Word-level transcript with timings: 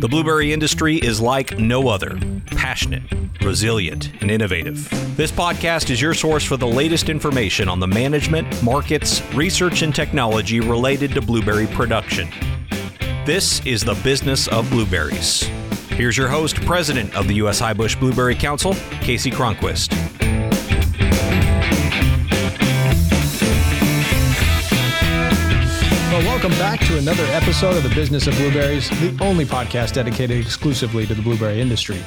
The 0.00 0.08
blueberry 0.08 0.50
industry 0.54 0.96
is 0.96 1.20
like 1.20 1.58
no 1.58 1.88
other 1.88 2.18
passionate, 2.46 3.02
resilient, 3.42 4.10
and 4.22 4.30
innovative. 4.30 4.88
This 5.14 5.30
podcast 5.30 5.90
is 5.90 6.00
your 6.00 6.14
source 6.14 6.42
for 6.42 6.56
the 6.56 6.66
latest 6.66 7.10
information 7.10 7.68
on 7.68 7.80
the 7.80 7.86
management, 7.86 8.62
markets, 8.62 9.20
research, 9.34 9.82
and 9.82 9.94
technology 9.94 10.58
related 10.58 11.12
to 11.12 11.20
blueberry 11.20 11.66
production. 11.66 12.30
This 13.26 13.60
is 13.66 13.84
the 13.84 13.92
business 14.02 14.48
of 14.48 14.70
blueberries. 14.70 15.42
Here's 15.90 16.16
your 16.16 16.28
host, 16.28 16.56
President 16.64 17.14
of 17.14 17.28
the 17.28 17.34
U.S. 17.34 17.60
Highbush 17.60 18.00
Blueberry 18.00 18.34
Council, 18.34 18.72
Kasey 19.02 19.30
Cronquist. 19.30 19.99
Welcome 26.50 26.66
back 26.66 26.80
to 26.80 26.98
another 26.98 27.22
episode 27.26 27.76
of 27.76 27.82
the 27.84 27.94
Business 27.94 28.26
of 28.26 28.34
Blueberries, 28.34 28.90
the 28.90 29.16
only 29.20 29.44
podcast 29.44 29.92
dedicated 29.92 30.40
exclusively 30.40 31.06
to 31.06 31.14
the 31.14 31.22
blueberry 31.22 31.60
industry. 31.60 32.02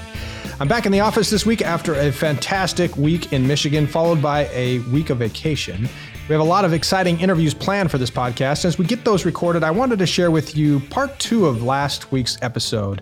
I'm 0.60 0.68
back 0.68 0.86
in 0.86 0.92
the 0.92 1.00
office 1.00 1.30
this 1.30 1.46
week 1.46 1.62
after 1.62 1.94
a 1.96 2.12
fantastic 2.12 2.98
week 2.98 3.32
in 3.32 3.48
Michigan, 3.48 3.88
followed 3.88 4.22
by 4.22 4.50
a 4.52 4.80
week 4.80 5.12
of 5.12 5.20
vacation. 5.20 5.88
We 6.28 6.34
have 6.34 6.42
a 6.42 6.44
lot 6.44 6.66
of 6.66 6.74
exciting 6.74 7.22
interviews 7.22 7.54
planned 7.54 7.90
for 7.90 7.98
this 7.98 8.12
podcast. 8.12 8.66
As 8.66 8.78
we 8.78 8.86
get 8.86 9.06
those 9.06 9.24
recorded, 9.24 9.64
I 9.64 9.72
wanted 9.72 10.00
to 10.00 10.06
share 10.06 10.30
with 10.30 10.58
you 10.58 10.82
part 10.90 11.18
two 11.20 11.46
of 11.46 11.64
last 11.64 12.12
week's 12.12 12.38
episode 12.42 13.02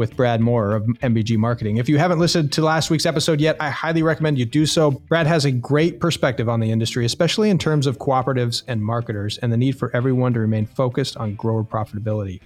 with 0.00 0.16
Brad 0.16 0.40
Moorer 0.40 0.74
of 0.74 0.84
MBG 0.84 1.36
Marketing. 1.36 1.76
If 1.76 1.86
you 1.86 1.98
haven't 1.98 2.20
listened 2.20 2.54
to 2.54 2.62
last 2.62 2.88
week's 2.88 3.04
episode 3.04 3.38
yet, 3.38 3.58
I 3.60 3.68
highly 3.68 4.02
recommend 4.02 4.38
you 4.38 4.46
do 4.46 4.64
so. 4.64 4.92
Brad 4.92 5.26
has 5.26 5.44
a 5.44 5.52
great 5.52 6.00
perspective 6.00 6.48
on 6.48 6.58
the 6.58 6.72
industry, 6.72 7.04
especially 7.04 7.50
in 7.50 7.58
terms 7.58 7.86
of 7.86 7.98
cooperatives 7.98 8.62
and 8.66 8.82
marketers 8.82 9.36
and 9.36 9.52
the 9.52 9.58
need 9.58 9.78
for 9.78 9.94
everyone 9.94 10.32
to 10.32 10.40
remain 10.40 10.64
focused 10.64 11.18
on 11.18 11.34
grower 11.34 11.62
profitability. 11.62 12.40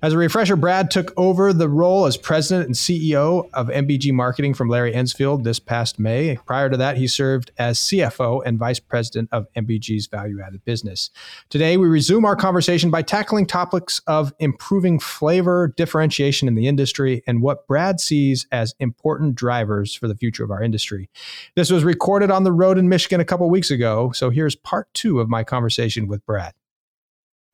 As 0.00 0.12
a 0.12 0.18
refresher, 0.18 0.54
Brad 0.54 0.92
took 0.92 1.12
over 1.16 1.52
the 1.52 1.68
role 1.68 2.06
as 2.06 2.16
president 2.16 2.66
and 2.66 2.74
CEO 2.76 3.50
of 3.52 3.66
MBG 3.66 4.12
Marketing 4.12 4.54
from 4.54 4.68
Larry 4.68 4.92
Ensfield 4.92 5.42
this 5.42 5.58
past 5.58 5.98
May. 5.98 6.38
Prior 6.46 6.70
to 6.70 6.76
that, 6.76 6.98
he 6.98 7.08
served 7.08 7.50
as 7.58 7.80
CFO 7.80 8.40
and 8.46 8.60
vice 8.60 8.78
president 8.78 9.28
of 9.32 9.52
MBG's 9.54 10.06
value 10.06 10.40
added 10.40 10.64
business. 10.64 11.10
Today, 11.48 11.76
we 11.76 11.88
resume 11.88 12.24
our 12.24 12.36
conversation 12.36 12.92
by 12.92 13.02
tackling 13.02 13.44
topics 13.44 14.00
of 14.06 14.32
improving 14.38 15.00
flavor, 15.00 15.74
differentiation 15.76 16.46
in 16.46 16.54
the 16.54 16.68
industry, 16.68 17.24
and 17.26 17.42
what 17.42 17.66
Brad 17.66 17.98
sees 17.98 18.46
as 18.52 18.76
important 18.78 19.34
drivers 19.34 19.96
for 19.96 20.06
the 20.06 20.14
future 20.14 20.44
of 20.44 20.52
our 20.52 20.62
industry. 20.62 21.10
This 21.56 21.72
was 21.72 21.82
recorded 21.82 22.30
on 22.30 22.44
the 22.44 22.52
road 22.52 22.78
in 22.78 22.88
Michigan 22.88 23.18
a 23.18 23.24
couple 23.24 23.50
weeks 23.50 23.72
ago, 23.72 24.12
so 24.12 24.30
here's 24.30 24.54
part 24.54 24.86
two 24.94 25.18
of 25.18 25.28
my 25.28 25.42
conversation 25.42 26.06
with 26.06 26.24
Brad 26.24 26.54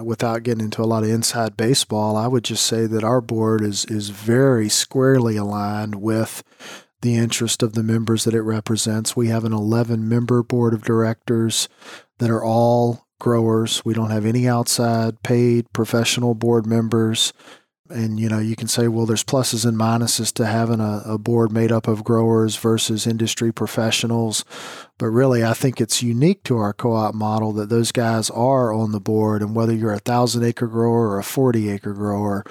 without 0.02 0.42
getting 0.42 0.64
into 0.64 0.82
a 0.82 0.86
lot 0.86 1.04
of 1.04 1.08
inside 1.08 1.56
baseball, 1.56 2.16
I 2.16 2.26
would 2.26 2.44
just 2.44 2.66
say 2.66 2.86
that 2.86 3.04
our 3.04 3.20
board 3.20 3.62
is 3.62 3.84
is 3.86 4.10
very 4.10 4.68
squarely 4.68 5.36
aligned 5.36 5.96
with 5.96 6.42
the 7.02 7.16
interest 7.16 7.62
of 7.62 7.74
the 7.74 7.82
members 7.82 8.24
that 8.24 8.34
it 8.34 8.42
represents. 8.42 9.14
We 9.14 9.28
have 9.28 9.44
an 9.44 9.52
11 9.52 10.08
member 10.08 10.42
board 10.42 10.72
of 10.72 10.84
directors 10.84 11.68
that 12.18 12.30
are 12.30 12.42
all 12.42 13.06
growers. 13.20 13.84
We 13.84 13.94
don't 13.94 14.10
have 14.10 14.24
any 14.24 14.48
outside 14.48 15.22
paid 15.22 15.72
professional 15.72 16.34
board 16.34 16.66
members 16.66 17.32
and 17.94 18.18
you 18.18 18.28
know 18.28 18.38
you 18.38 18.56
can 18.56 18.68
say 18.68 18.88
well 18.88 19.06
there's 19.06 19.24
pluses 19.24 19.64
and 19.64 19.78
minuses 19.78 20.32
to 20.34 20.46
having 20.46 20.80
a, 20.80 21.02
a, 21.06 21.18
board 21.18 21.52
made 21.52 21.72
up 21.72 21.88
of 21.88 22.04
growers 22.04 22.56
versus 22.56 23.06
industry 23.06 23.52
professionals. 23.52 24.44
But 24.98 25.06
really 25.06 25.44
i 25.44 25.54
think 25.54 25.80
it's 25.80 26.02
unique 26.02 26.42
to 26.44 26.58
our 26.58 26.72
co-op 26.72 27.14
model 27.14 27.52
that 27.54 27.68
those 27.68 27.92
guys 27.92 28.30
are 28.30 28.72
on 28.72 28.92
the 28.92 29.00
board. 29.00 29.42
And 29.42 29.54
whether 29.54 29.74
you're 29.74 29.92
a 29.92 29.98
thousand 29.98 30.44
acre 30.44 30.66
grower 30.66 31.08
or 31.08 31.18
a 31.18 31.24
40 31.24 31.70
acre 31.70 31.94
grower 31.94 32.44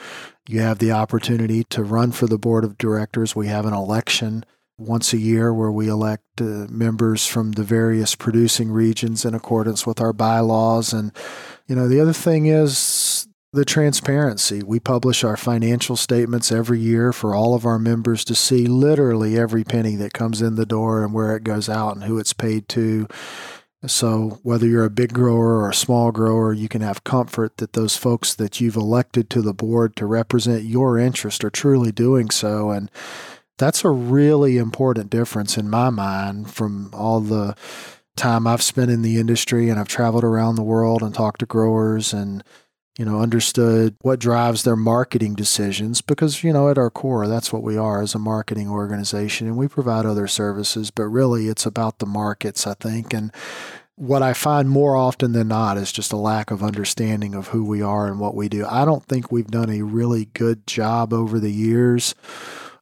you 0.47 0.59
have 0.59 0.79
the 0.79 0.91
opportunity 0.91 1.63
to 1.65 1.83
run 1.83 2.11
for 2.11 2.27
the 2.27 2.37
board 2.37 2.65
of 2.65 2.77
directors. 2.77 3.35
We 3.35 3.47
have 3.47 3.65
an 3.65 3.73
election 3.73 4.43
once 4.77 5.13
a 5.13 5.17
year 5.17 5.53
where 5.53 5.71
we 5.71 5.87
elect 5.87 6.41
uh, 6.41 6.67
members 6.69 7.25
from 7.25 7.53
the 7.53 7.63
various 7.63 8.15
producing 8.15 8.71
regions 8.71 9.23
in 9.23 9.33
accordance 9.33 9.85
with 9.85 10.01
our 10.01 10.13
bylaws. 10.13 10.91
And 10.93 11.11
you 11.67 11.75
know 11.75 11.87
the 11.87 11.99
other 11.99 12.13
thing 12.13 12.47
is 12.47 12.77
the 13.53 13.63
transparency. 13.63 14.63
We 14.63 14.79
publish 14.79 15.23
our 15.23 15.37
financial 15.37 15.95
statements 15.95 16.51
every 16.51 16.79
year 16.79 17.13
for 17.13 17.35
all 17.35 17.53
of 17.53 17.67
our 17.67 17.77
members 17.77 18.25
to 18.25 18.35
see 18.35 18.65
literally 18.65 19.37
every 19.37 19.63
penny 19.63 19.95
that 19.97 20.11
comes 20.11 20.41
in 20.41 20.55
the 20.55 20.65
door 20.65 21.03
and 21.03 21.13
where 21.13 21.35
it 21.35 21.43
goes 21.43 21.69
out 21.69 21.93
and 21.93 22.03
who 22.03 22.17
it's 22.17 22.33
paid 22.33 22.67
to. 22.69 23.07
So, 23.85 24.39
whether 24.43 24.65
you're 24.65 24.85
a 24.85 24.89
big 24.89 25.13
grower 25.13 25.59
or 25.59 25.69
a 25.69 25.75
small 25.75 26.11
grower, 26.11 26.51
you 26.53 26.67
can 26.67 26.81
have 26.81 27.03
comfort 27.03 27.57
that 27.57 27.73
those 27.73 27.95
folks 27.97 28.33
that 28.33 28.59
you've 28.59 28.77
elected 28.77 29.29
to 29.31 29.41
the 29.41 29.53
board 29.53 29.95
to 29.97 30.05
represent 30.05 30.63
your 30.63 30.97
interest 30.97 31.43
are 31.43 31.49
truly 31.49 31.91
doing 31.91 32.31
so. 32.31 32.71
And 32.71 32.89
that's 33.57 33.83
a 33.83 33.89
really 33.89 34.57
important 34.57 35.09
difference 35.09 35.57
in 35.57 35.69
my 35.69 35.89
mind 35.89 36.49
from 36.51 36.89
all 36.93 37.19
the 37.19 37.55
time 38.15 38.47
I've 38.47 38.63
spent 38.63 38.89
in 38.89 39.01
the 39.01 39.17
industry 39.19 39.69
and 39.69 39.79
I've 39.79 39.87
traveled 39.87 40.23
around 40.23 40.55
the 40.55 40.63
world 40.63 41.03
and 41.03 41.13
talked 41.13 41.39
to 41.41 41.45
growers 41.45 42.13
and 42.13 42.43
you 42.97 43.05
know, 43.05 43.21
understood 43.21 43.95
what 44.01 44.19
drives 44.19 44.63
their 44.63 44.75
marketing 44.75 45.33
decisions 45.33 46.01
because, 46.01 46.43
you 46.43 46.53
know, 46.53 46.69
at 46.69 46.77
our 46.77 46.91
core, 46.91 47.27
that's 47.27 47.51
what 47.51 47.63
we 47.63 47.75
are 47.75 48.01
as 48.01 48.13
a 48.13 48.19
marketing 48.19 48.69
organization. 48.69 49.47
And 49.47 49.57
we 49.57 49.67
provide 49.67 50.05
other 50.05 50.27
services, 50.27 50.91
but 50.91 51.05
really 51.05 51.47
it's 51.47 51.65
about 51.65 51.97
the 51.97 52.05
markets, 52.05 52.67
I 52.67 52.75
think. 52.75 53.13
And 53.13 53.31
what 53.95 54.21
I 54.21 54.33
find 54.33 54.69
more 54.69 54.95
often 54.95 55.31
than 55.31 55.47
not 55.47 55.77
is 55.77 55.91
just 55.91 56.13
a 56.13 56.17
lack 56.17 56.51
of 56.51 56.61
understanding 56.61 57.33
of 57.33 57.47
who 57.47 57.63
we 57.63 57.81
are 57.81 58.07
and 58.07 58.19
what 58.19 58.35
we 58.35 58.47
do. 58.47 58.65
I 58.67 58.85
don't 58.85 59.05
think 59.05 59.31
we've 59.31 59.47
done 59.47 59.71
a 59.71 59.81
really 59.81 60.25
good 60.25 60.67
job 60.67 61.13
over 61.13 61.39
the 61.39 61.51
years 61.51 62.13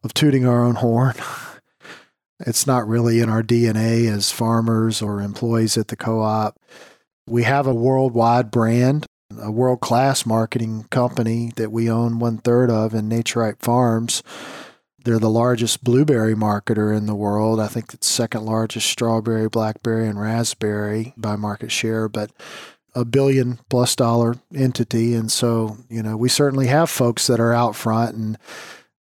of 0.03 0.13
tooting 0.13 0.45
our 0.45 0.61
own 0.61 0.75
horn. 0.75 1.15
it's 2.41 2.67
not 2.67 2.87
really 2.87 3.21
in 3.21 3.29
our 3.29 3.43
DNA 3.43 4.11
as 4.11 4.31
farmers 4.31 5.01
or 5.01 5.21
employees 5.21 5.77
at 5.77 5.87
the 5.87 5.95
co 5.95 6.21
op. 6.21 6.57
We 7.27 7.43
have 7.43 7.65
a 7.65 7.73
worldwide 7.73 8.51
brand 8.51 9.05
a 9.41 9.51
world 9.51 9.81
class 9.81 10.25
marketing 10.25 10.85
company 10.89 11.51
that 11.55 11.71
we 11.71 11.89
own 11.89 12.19
one 12.19 12.37
third 12.37 12.69
of 12.69 12.93
in 12.93 13.09
Naturipe 13.09 13.59
Farms. 13.59 14.23
They're 15.03 15.19
the 15.19 15.29
largest 15.29 15.83
blueberry 15.83 16.35
marketer 16.35 16.95
in 16.95 17.07
the 17.07 17.15
world. 17.15 17.59
I 17.59 17.67
think 17.67 17.93
it's 17.93 18.07
second 18.07 18.45
largest 18.45 18.87
strawberry, 18.87 19.49
blackberry, 19.49 20.07
and 20.07 20.19
raspberry 20.19 21.13
by 21.17 21.35
market 21.35 21.71
share, 21.71 22.07
but 22.07 22.31
a 22.93 23.03
billion 23.03 23.59
plus 23.69 23.95
dollar 23.95 24.35
entity. 24.53 25.15
And 25.15 25.31
so, 25.31 25.77
you 25.89 26.03
know, 26.03 26.15
we 26.17 26.29
certainly 26.29 26.67
have 26.67 26.89
folks 26.89 27.27
that 27.27 27.39
are 27.39 27.53
out 27.53 27.75
front 27.75 28.15
and 28.15 28.37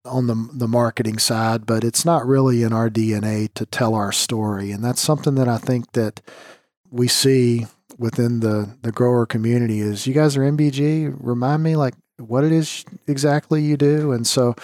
on 0.04 0.26
the 0.26 0.49
the 0.53 0.69
marketing 0.69 1.19
side, 1.19 1.66
but 1.66 1.84
it's 1.84 2.04
not 2.04 2.26
really 2.26 2.62
in 2.62 2.72
our 2.72 2.91
DNA 2.91 3.53
to 3.54 3.66
tell 3.66 3.94
our 3.94 4.12
story. 4.12 4.72
And 4.72 4.84
that's 4.84 5.00
something 5.00 5.34
that 5.37 5.49
I 5.49 5.59
think 5.59 5.93
that 5.93 6.20
we 6.91 7.06
see 7.09 7.66
within 7.98 8.41
the 8.41 8.76
the 8.82 8.92
grower 8.92 9.26
community 9.26 9.80
is 9.80 10.06
you 10.06 10.14
guys 10.14 10.36
are 10.36 10.42
MBG. 10.42 11.14
Remind 11.19 11.62
me 11.62 11.76
like 11.76 11.94
what 12.19 12.44
it 12.44 12.53
is 12.53 12.84
exactly 13.06 13.62
you 13.62 13.76
do, 13.76 14.12
and 14.12 14.26
so 14.26 14.54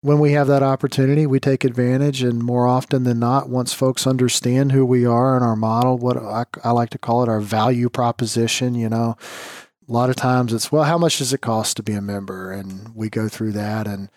when 0.00 0.20
we 0.20 0.32
have 0.32 0.46
that 0.46 0.62
opportunity, 0.62 1.26
we 1.26 1.40
take 1.40 1.64
advantage. 1.64 2.22
And 2.22 2.42
more 2.42 2.66
often 2.66 3.04
than 3.04 3.18
not, 3.18 3.48
once 3.48 3.72
folks 3.72 4.06
understand 4.06 4.72
who 4.72 4.86
we 4.86 5.04
are 5.04 5.34
and 5.34 5.44
our 5.44 5.56
model, 5.56 5.98
what 5.98 6.16
I, 6.16 6.44
I 6.62 6.70
like 6.70 6.90
to 6.90 6.98
call 6.98 7.22
it 7.22 7.28
our 7.28 7.40
value 7.40 7.88
proposition, 7.88 8.74
you 8.74 8.88
know, 8.88 9.16
a 9.88 9.92
lot 9.92 10.10
of 10.10 10.16
times 10.16 10.52
it's 10.52 10.70
well, 10.70 10.84
how 10.84 10.98
much 10.98 11.18
does 11.18 11.32
it 11.32 11.40
cost 11.40 11.76
to 11.76 11.82
be 11.82 11.94
a 11.94 12.02
member, 12.02 12.52
and 12.52 12.94
we 12.94 13.08
go 13.08 13.28
through 13.28 13.52
that 13.52 13.86
and 13.86 14.08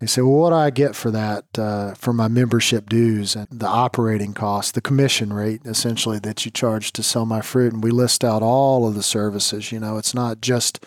they 0.00 0.06
say, 0.06 0.22
well, 0.22 0.32
what 0.32 0.50
do 0.50 0.56
I 0.56 0.70
get 0.70 0.96
for 0.96 1.10
that, 1.12 1.44
uh, 1.56 1.94
for 1.94 2.12
my 2.12 2.28
membership 2.28 2.88
dues 2.88 3.36
and 3.36 3.46
the 3.50 3.66
operating 3.66 4.34
costs, 4.34 4.72
the 4.72 4.80
commission 4.80 5.32
rate, 5.32 5.62
essentially, 5.64 6.18
that 6.18 6.44
you 6.44 6.50
charge 6.50 6.92
to 6.92 7.02
sell 7.02 7.24
my 7.24 7.40
fruit? 7.40 7.72
And 7.72 7.82
we 7.82 7.90
list 7.90 8.24
out 8.24 8.42
all 8.42 8.88
of 8.88 8.94
the 8.94 9.02
services. 9.02 9.70
You 9.70 9.80
know, 9.80 9.96
it's 9.96 10.14
not 10.14 10.40
just 10.40 10.84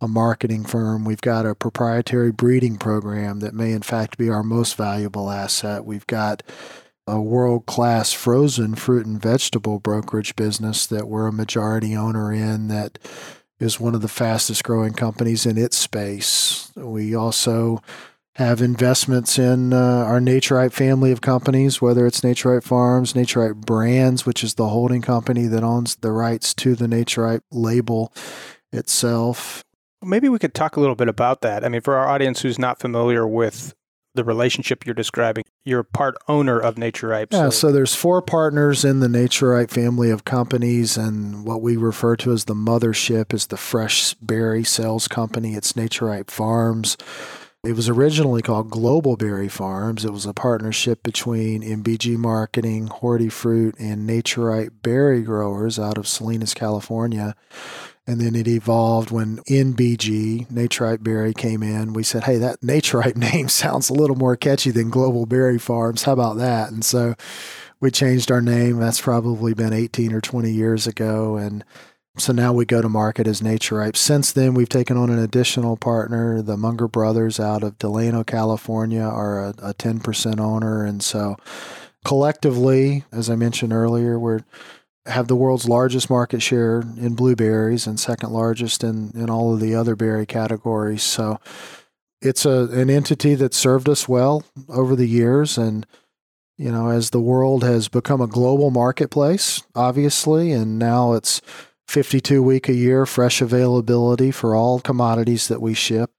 a 0.00 0.08
marketing 0.08 0.64
firm. 0.64 1.04
We've 1.04 1.20
got 1.20 1.46
a 1.46 1.54
proprietary 1.54 2.32
breeding 2.32 2.76
program 2.76 3.40
that 3.40 3.54
may, 3.54 3.72
in 3.72 3.82
fact, 3.82 4.18
be 4.18 4.28
our 4.28 4.42
most 4.42 4.76
valuable 4.76 5.30
asset. 5.30 5.84
We've 5.84 6.06
got 6.06 6.42
a 7.06 7.20
world 7.20 7.66
class 7.66 8.12
frozen 8.12 8.74
fruit 8.74 9.06
and 9.06 9.20
vegetable 9.20 9.78
brokerage 9.78 10.36
business 10.36 10.86
that 10.86 11.08
we're 11.08 11.26
a 11.26 11.32
majority 11.32 11.94
owner 11.96 12.32
in 12.32 12.68
that 12.68 12.98
is 13.60 13.80
one 13.80 13.94
of 13.94 14.02
the 14.02 14.08
fastest 14.08 14.64
growing 14.64 14.92
companies 14.92 15.46
in 15.46 15.56
its 15.56 15.76
space. 15.76 16.72
We 16.76 17.14
also 17.14 17.82
have 18.36 18.60
investments 18.60 19.38
in 19.38 19.72
uh, 19.72 19.78
our 19.78 20.18
Naturipe 20.18 20.72
family 20.72 21.12
of 21.12 21.20
companies, 21.20 21.80
whether 21.80 22.04
it's 22.06 22.22
Naturipe 22.22 22.64
Farms, 22.64 23.12
Naturipe 23.12 23.64
Brands, 23.64 24.26
which 24.26 24.42
is 24.42 24.54
the 24.54 24.68
holding 24.68 25.02
company 25.02 25.46
that 25.46 25.62
owns 25.62 25.96
the 25.96 26.10
rights 26.10 26.52
to 26.54 26.74
the 26.74 26.86
Naturipe 26.86 27.42
label 27.52 28.12
itself. 28.72 29.64
Maybe 30.02 30.28
we 30.28 30.38
could 30.38 30.52
talk 30.52 30.76
a 30.76 30.80
little 30.80 30.96
bit 30.96 31.08
about 31.08 31.42
that. 31.42 31.64
I 31.64 31.68
mean, 31.68 31.80
for 31.80 31.94
our 31.94 32.08
audience 32.08 32.42
who's 32.42 32.58
not 32.58 32.80
familiar 32.80 33.26
with 33.26 33.72
the 34.16 34.24
relationship 34.24 34.84
you're 34.84 34.94
describing, 34.94 35.44
you're 35.64 35.84
part 35.84 36.16
owner 36.28 36.58
of 36.58 36.74
Naturipe. 36.74 37.28
Yeah, 37.30 37.46
so. 37.46 37.50
so 37.50 37.72
there's 37.72 37.94
four 37.94 38.20
partners 38.20 38.84
in 38.84 38.98
the 38.98 39.08
Naturipe 39.08 39.70
family 39.70 40.10
of 40.10 40.24
companies, 40.24 40.96
and 40.96 41.44
what 41.44 41.62
we 41.62 41.76
refer 41.76 42.16
to 42.16 42.32
as 42.32 42.44
the 42.44 42.54
mothership 42.54 43.32
is 43.32 43.46
the 43.46 43.56
Fresh 43.56 44.14
Berry 44.14 44.64
Sales 44.64 45.06
Company. 45.06 45.54
It's 45.54 45.74
Naturipe 45.74 46.30
Farms. 46.30 46.96
It 47.64 47.74
was 47.74 47.88
originally 47.88 48.42
called 48.42 48.68
Global 48.68 49.16
Berry 49.16 49.48
Farms. 49.48 50.04
It 50.04 50.12
was 50.12 50.26
a 50.26 50.34
partnership 50.34 51.02
between 51.02 51.62
MBG 51.62 52.18
Marketing, 52.18 52.88
Hortifruit, 52.88 53.74
and 53.78 54.06
Naturipe 54.06 54.82
Berry 54.82 55.22
Growers 55.22 55.78
out 55.78 55.96
of 55.96 56.06
Salinas, 56.06 56.52
California. 56.52 57.34
And 58.06 58.20
then 58.20 58.34
it 58.34 58.46
evolved 58.46 59.10
when 59.10 59.38
NBG, 59.48 60.46
Naturipe 60.48 61.02
Berry, 61.02 61.32
came 61.32 61.62
in. 61.62 61.94
We 61.94 62.02
said, 62.02 62.24
hey, 62.24 62.36
that 62.36 62.60
Naturipe 62.60 63.16
name 63.32 63.48
sounds 63.48 63.88
a 63.88 63.94
little 63.94 64.16
more 64.16 64.36
catchy 64.36 64.70
than 64.70 64.90
Global 64.90 65.24
Berry 65.24 65.58
Farms. 65.58 66.02
How 66.02 66.12
about 66.12 66.36
that? 66.36 66.70
And 66.70 66.84
so 66.84 67.14
we 67.80 67.90
changed 67.90 68.30
our 68.30 68.42
name. 68.42 68.78
That's 68.78 69.00
probably 69.00 69.54
been 69.54 69.72
18 69.72 70.12
or 70.12 70.20
20 70.20 70.50
years 70.50 70.86
ago. 70.86 71.36
And 71.36 71.64
so 72.16 72.32
now 72.32 72.52
we 72.52 72.64
go 72.64 72.80
to 72.80 72.88
market 72.88 73.26
as 73.26 73.40
Naturipe. 73.40 73.96
Since 73.96 74.32
then, 74.32 74.54
we've 74.54 74.68
taken 74.68 74.96
on 74.96 75.10
an 75.10 75.18
additional 75.18 75.76
partner. 75.76 76.42
The 76.42 76.56
Munger 76.56 76.86
Brothers 76.86 77.40
out 77.40 77.62
of 77.62 77.78
Delano, 77.78 78.22
California, 78.22 79.02
are 79.02 79.46
a, 79.46 79.48
a 79.62 79.74
10% 79.74 80.38
owner. 80.38 80.84
And 80.84 81.02
so 81.02 81.36
collectively, 82.04 83.04
as 83.12 83.28
I 83.28 83.34
mentioned 83.34 83.72
earlier, 83.72 84.18
we're 84.18 84.40
have 85.06 85.28
the 85.28 85.36
world's 85.36 85.68
largest 85.68 86.08
market 86.08 86.40
share 86.40 86.80
in 86.96 87.14
blueberries 87.14 87.86
and 87.86 88.00
second 88.00 88.30
largest 88.30 88.82
in, 88.82 89.10
in 89.14 89.28
all 89.28 89.52
of 89.52 89.60
the 89.60 89.74
other 89.74 89.94
berry 89.94 90.24
categories. 90.24 91.02
So 91.02 91.38
it's 92.24 92.46
a 92.46 92.68
an 92.72 92.88
entity 92.90 93.34
that 93.34 93.54
served 93.54 93.88
us 93.88 94.08
well 94.08 94.44
over 94.68 94.96
the 94.96 95.08
years 95.08 95.58
and 95.58 95.86
you 96.56 96.72
know 96.72 96.88
as 96.88 97.10
the 97.10 97.20
world 97.20 97.62
has 97.62 97.88
become 97.88 98.20
a 98.20 98.26
global 98.26 98.70
marketplace 98.70 99.62
obviously 99.74 100.50
and 100.50 100.78
now 100.78 101.12
it's 101.12 101.42
52 101.86 102.42
week 102.42 102.68
a 102.68 102.74
year 102.74 103.06
fresh 103.06 103.40
availability 103.40 104.30
for 104.30 104.54
all 104.54 104.80
commodities 104.80 105.48
that 105.48 105.60
we 105.60 105.74
ship. 105.74 106.10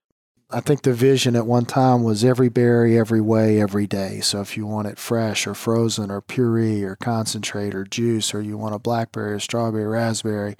I 0.48 0.60
think 0.60 0.82
the 0.82 0.94
vision 0.94 1.34
at 1.34 1.46
one 1.46 1.64
time 1.64 2.04
was 2.04 2.24
every 2.24 2.48
berry, 2.48 2.96
every 2.96 3.20
way, 3.20 3.60
every 3.60 3.88
day. 3.88 4.20
So 4.20 4.40
if 4.40 4.56
you 4.56 4.64
want 4.64 4.86
it 4.86 4.96
fresh 4.96 5.44
or 5.44 5.54
frozen 5.54 6.08
or 6.08 6.20
puree 6.20 6.84
or 6.84 6.94
concentrate 6.94 7.74
or 7.74 7.84
juice, 7.84 8.32
or 8.32 8.40
you 8.40 8.56
want 8.56 8.74
a 8.74 8.78
blackberry 8.78 9.32
or 9.32 9.40
strawberry, 9.40 9.86
raspberry, 9.86 10.54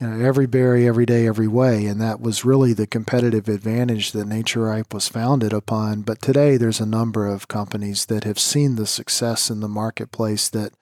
you 0.00 0.06
know, 0.06 0.24
every 0.24 0.46
berry, 0.46 0.88
every 0.88 1.04
day, 1.04 1.26
every 1.26 1.46
way. 1.46 1.84
And 1.84 2.00
that 2.00 2.20
was 2.20 2.46
really 2.46 2.72
the 2.72 2.86
competitive 2.86 3.46
advantage 3.46 4.12
that 4.12 4.26
Naturipe 4.26 4.94
was 4.94 5.06
founded 5.06 5.52
upon. 5.52 6.00
But 6.00 6.22
today 6.22 6.56
there's 6.56 6.80
a 6.80 6.86
number 6.86 7.26
of 7.26 7.46
companies 7.46 8.06
that 8.06 8.24
have 8.24 8.38
seen 8.38 8.76
the 8.76 8.86
success 8.86 9.50
in 9.50 9.60
the 9.60 9.68
marketplace 9.68 10.48
that 10.48 10.72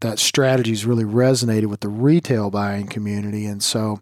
that 0.00 0.18
strategy's 0.18 0.86
really 0.86 1.04
resonated 1.04 1.66
with 1.66 1.80
the 1.80 1.88
retail 1.88 2.50
buying 2.50 2.86
community. 2.86 3.46
And 3.46 3.62
so, 3.62 4.00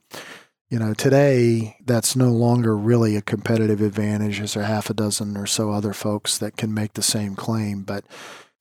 you 0.70 0.78
know, 0.78 0.94
today 0.94 1.76
that's 1.84 2.14
no 2.14 2.30
longer 2.30 2.76
really 2.76 3.16
a 3.16 3.22
competitive 3.22 3.80
advantage. 3.80 4.38
There's 4.38 4.56
a 4.56 4.64
half 4.64 4.90
a 4.90 4.94
dozen 4.94 5.36
or 5.36 5.46
so 5.46 5.70
other 5.70 5.92
folks 5.92 6.38
that 6.38 6.56
can 6.56 6.72
make 6.72 6.94
the 6.94 7.02
same 7.02 7.34
claim. 7.34 7.82
But 7.82 8.04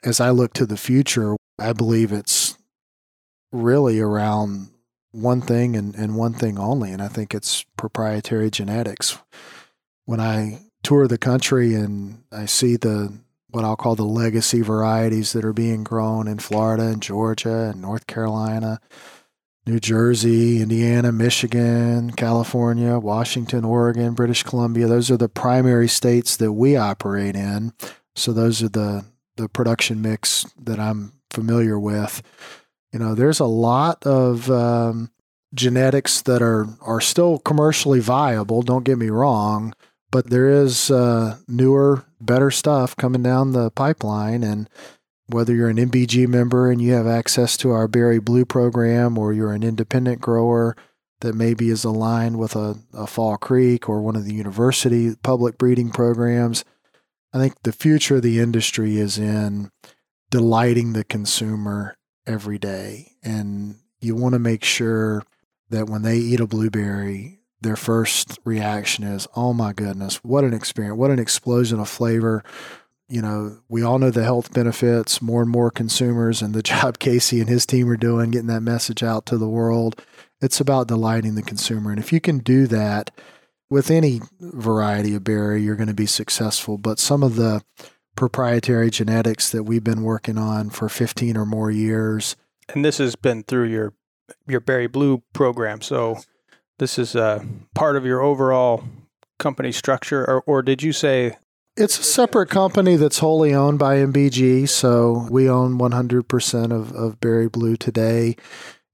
as 0.04 0.20
I 0.20 0.32
look 0.32 0.54
to 0.54 0.66
the 0.66 0.78
future, 0.78 1.36
I 1.60 1.74
believe 1.74 2.12
it's 2.12 2.58
really 3.52 4.00
around 4.00 4.70
one 5.12 5.42
thing 5.42 5.76
and, 5.76 5.96
and 5.96 6.16
one 6.16 6.34
thing 6.34 6.60
only. 6.60 6.92
And 6.92 7.02
I 7.02 7.08
think 7.08 7.34
it's 7.34 7.66
proprietary 7.78 8.50
genetics. 8.50 9.18
When 10.06 10.20
I 10.20 10.60
tour 10.84 11.08
the 11.08 11.18
country 11.18 11.76
and 11.76 12.24
I 12.32 12.46
see 12.46 12.78
the 12.78 13.14
what 13.58 13.66
I'll 13.66 13.76
call 13.76 13.96
the 13.96 14.04
legacy 14.04 14.62
varieties 14.62 15.34
that 15.34 15.44
are 15.44 15.52
being 15.52 15.84
grown 15.84 16.28
in 16.28 16.38
Florida 16.38 16.84
and 16.84 17.02
Georgia 17.02 17.72
and 17.72 17.82
North 17.82 18.06
Carolina, 18.06 18.80
New 19.66 19.80
Jersey, 19.80 20.62
Indiana, 20.62 21.12
Michigan, 21.12 22.12
California, 22.12 23.00
Washington, 23.00 23.66
Oregon, 23.66 24.14
British 24.14 24.44
Columbia. 24.44 24.86
Those 24.86 25.10
are 25.10 25.18
the 25.18 25.28
primary 25.28 25.88
states 25.88 26.38
that 26.38 26.54
we 26.54 26.76
operate 26.76 27.36
in. 27.36 27.74
So 28.16 28.32
those 28.32 28.62
are 28.62 28.70
the 28.70 29.06
the 29.38 29.50
production 29.50 30.04
mix 30.04 30.46
that 30.62 30.80
I'm 30.80 31.14
familiar 31.32 31.80
with. 31.80 32.22
You 32.94 33.00
know, 33.00 33.16
there's 33.16 33.40
a 33.40 33.46
lot 33.46 34.06
of 34.06 34.52
um, 34.52 35.10
genetics 35.56 36.22
that 36.22 36.44
are 36.44 36.68
are 36.82 37.02
still 37.02 37.40
commercially 37.40 38.02
viable. 38.02 38.62
Don't 38.62 38.86
get 38.86 39.00
me 39.00 39.10
wrong, 39.10 39.74
but 40.12 40.30
there 40.30 40.50
is 40.50 40.90
uh, 40.90 41.38
newer, 41.48 42.06
better 42.22 42.52
stuff 42.52 42.96
coming 42.96 43.24
down 43.24 43.52
the 43.52 43.72
pipeline. 43.72 44.44
And 44.44 44.70
whether 45.28 45.54
you're 45.54 45.70
an 45.70 45.78
MBG 45.78 46.28
member 46.28 46.72
and 46.72 46.82
you 46.82 46.94
have 46.94 47.08
access 47.08 47.58
to 47.58 47.72
our 47.72 47.88
Berry 47.88 48.20
Blue 48.20 48.46
program, 48.46 49.18
or 49.18 49.34
you're 49.34 49.54
an 49.54 49.64
independent 49.64 50.22
grower 50.22 50.76
that 51.22 51.34
maybe 51.34 51.70
is 51.70 51.84
aligned 51.84 52.38
with 52.38 52.56
a, 52.56 52.76
a 52.94 53.08
Fall 53.08 53.38
Creek 53.38 53.90
or 53.90 54.02
one 54.02 54.16
of 54.16 54.26
the 54.26 54.34
university 54.34 55.16
public 55.24 55.58
breeding 55.58 55.90
programs, 55.90 56.64
I 57.34 57.40
think 57.40 57.64
the 57.64 57.72
future 57.72 58.18
of 58.18 58.22
the 58.22 58.40
industry 58.40 58.98
is 58.98 59.18
in 59.18 59.72
delighting 60.30 60.94
the 60.94 61.04
consumer 61.04 61.96
every 62.26 62.58
day. 62.60 63.14
And 63.24 63.76
you 64.00 64.16
want 64.16 64.34
to 64.34 64.40
make 64.40 64.64
sure 64.64 65.24
that 65.70 65.90
when 65.90 66.04
they 66.04 66.18
eat 66.18 66.40
a 66.40 66.48
blueberry, 66.48 67.37
their 67.62 67.76
first 67.76 68.40
reaction 68.44 69.04
is, 69.04 69.28
oh 69.36 69.54
my 69.54 69.74
goodness, 69.74 70.18
what 70.24 70.44
an 70.44 70.54
experience, 70.54 70.98
what 70.98 71.12
an 71.12 71.20
explosion 71.20 71.80
of 71.80 71.90
flavor. 71.90 72.44
You 73.10 73.22
know, 73.22 73.60
we 73.70 73.84
all 73.84 74.00
know 74.00 74.12
the 74.12 74.24
health 74.24 74.54
benefits, 74.54 75.22
more 75.22 75.42
and 75.42 75.50
more 75.50 75.72
consumers, 75.72 76.42
and 76.42 76.54
the 76.54 76.64
job 76.64 77.00
Kasey 77.00 77.40
and 77.40 77.50
his 77.50 77.66
team 77.66 77.90
are 77.90 77.98
doing, 77.98 78.32
getting 78.32 78.48
that 78.48 78.62
message 78.62 79.02
out 79.02 79.26
to 79.28 79.38
the 79.38 79.50
world. 79.50 80.02
It's 80.42 80.60
about 80.60 80.88
delighting 80.88 81.36
the 81.36 81.42
consumer. 81.42 81.90
And 81.90 82.00
if 82.00 82.14
you 82.14 82.22
can 82.22 82.40
do 82.40 82.68
that 82.68 83.10
with 83.70 83.90
any 83.90 84.22
variety 84.40 85.16
of 85.16 85.24
berry, 85.24 85.62
you're 85.62 85.76
going 85.76 85.88
to 85.88 85.94
be 85.94 86.06
successful. 86.06 86.78
But 86.78 87.00
some 87.00 87.24
of 87.24 87.36
the 87.36 87.64
proprietary 88.16 88.90
genetics 88.90 89.52
that 89.52 89.64
we've 89.64 89.84
been 89.84 90.04
working 90.04 90.38
on 90.38 90.70
for 90.70 90.90
15 90.90 91.38
or 91.38 91.46
more 91.46 91.72
years. 91.72 92.36
And 92.70 92.84
this 92.84 92.98
has 92.98 93.16
been 93.16 93.44
through 93.44 93.68
your 93.70 93.94
your 94.46 94.60
Berry 94.60 94.88
Blue 94.88 95.24
program. 95.32 95.82
So 95.82 96.18
this 96.80 97.00
is 97.00 97.16
a 97.16 97.46
part 97.74 97.96
of 97.96 98.06
your 98.06 98.22
overall 98.22 98.84
company 99.40 99.72
structure, 99.72 100.24
or, 100.26 100.42
or 100.42 100.62
did 100.62 100.82
you 100.84 100.92
say 100.92 101.36
it's 101.78 102.00
a 102.00 102.04
separate 102.04 102.50
company 102.50 102.96
that's 102.96 103.20
wholly 103.20 103.54
owned 103.54 103.78
by 103.78 103.98
MBG. 103.98 104.68
So 104.68 105.28
we 105.30 105.48
own 105.48 105.78
100% 105.78 106.72
of, 106.72 106.92
of 106.94 107.20
Berry 107.20 107.48
Blue 107.48 107.78
today. 107.78 108.36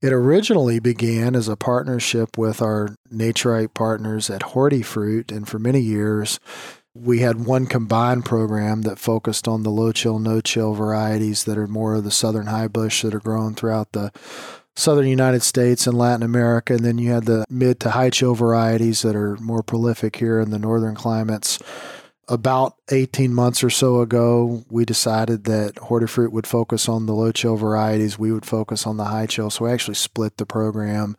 It 0.02 0.12
originally 0.12 0.80
began 0.80 1.34
as 1.34 1.48
a 1.48 1.56
partnership 1.56 2.36
with 2.36 2.60
our 2.60 2.94
Naturipe 3.10 3.72
partners 3.72 4.28
at 4.28 4.42
Hortifruit. 4.42 5.32
And 5.34 5.48
for 5.48 5.58
many 5.58 5.80
years, 5.80 6.38
we 6.94 7.20
had 7.20 7.46
one 7.46 7.64
combined 7.64 8.26
program 8.26 8.82
that 8.82 8.98
focused 8.98 9.48
on 9.48 9.62
the 9.62 9.70
low 9.70 9.90
chill, 9.90 10.18
no 10.18 10.42
chill 10.42 10.74
varieties 10.74 11.44
that 11.44 11.56
are 11.56 11.66
more 11.66 11.94
of 11.94 12.04
the 12.04 12.10
southern 12.10 12.48
high 12.48 12.68
bush 12.68 13.00
that 13.00 13.14
are 13.14 13.20
grown 13.20 13.54
throughout 13.54 13.92
the 13.92 14.12
southern 14.76 15.06
United 15.06 15.42
States 15.42 15.86
and 15.86 15.96
Latin 15.96 16.22
America. 16.22 16.74
And 16.74 16.84
then 16.84 16.98
you 16.98 17.12
had 17.12 17.24
the 17.24 17.44
mid 17.48 17.80
to 17.80 17.90
high 17.90 18.10
chill 18.10 18.34
varieties 18.34 19.02
that 19.02 19.16
are 19.16 19.36
more 19.36 19.62
prolific 19.62 20.16
here 20.16 20.40
in 20.40 20.50
the 20.50 20.58
northern 20.58 20.94
climates. 20.94 21.58
About 22.26 22.76
18 22.90 23.34
months 23.34 23.62
or 23.62 23.68
so 23.68 24.00
ago, 24.00 24.64
we 24.70 24.86
decided 24.86 25.44
that 25.44 25.74
Hortifruit 25.74 26.32
would 26.32 26.46
focus 26.46 26.88
on 26.88 27.04
the 27.04 27.14
low 27.14 27.32
chill 27.32 27.56
varieties. 27.56 28.18
We 28.18 28.32
would 28.32 28.46
focus 28.46 28.86
on 28.86 28.96
the 28.96 29.04
high 29.04 29.26
chill. 29.26 29.50
So 29.50 29.66
we 29.66 29.70
actually 29.70 29.94
split 29.94 30.38
the 30.38 30.46
program. 30.46 31.16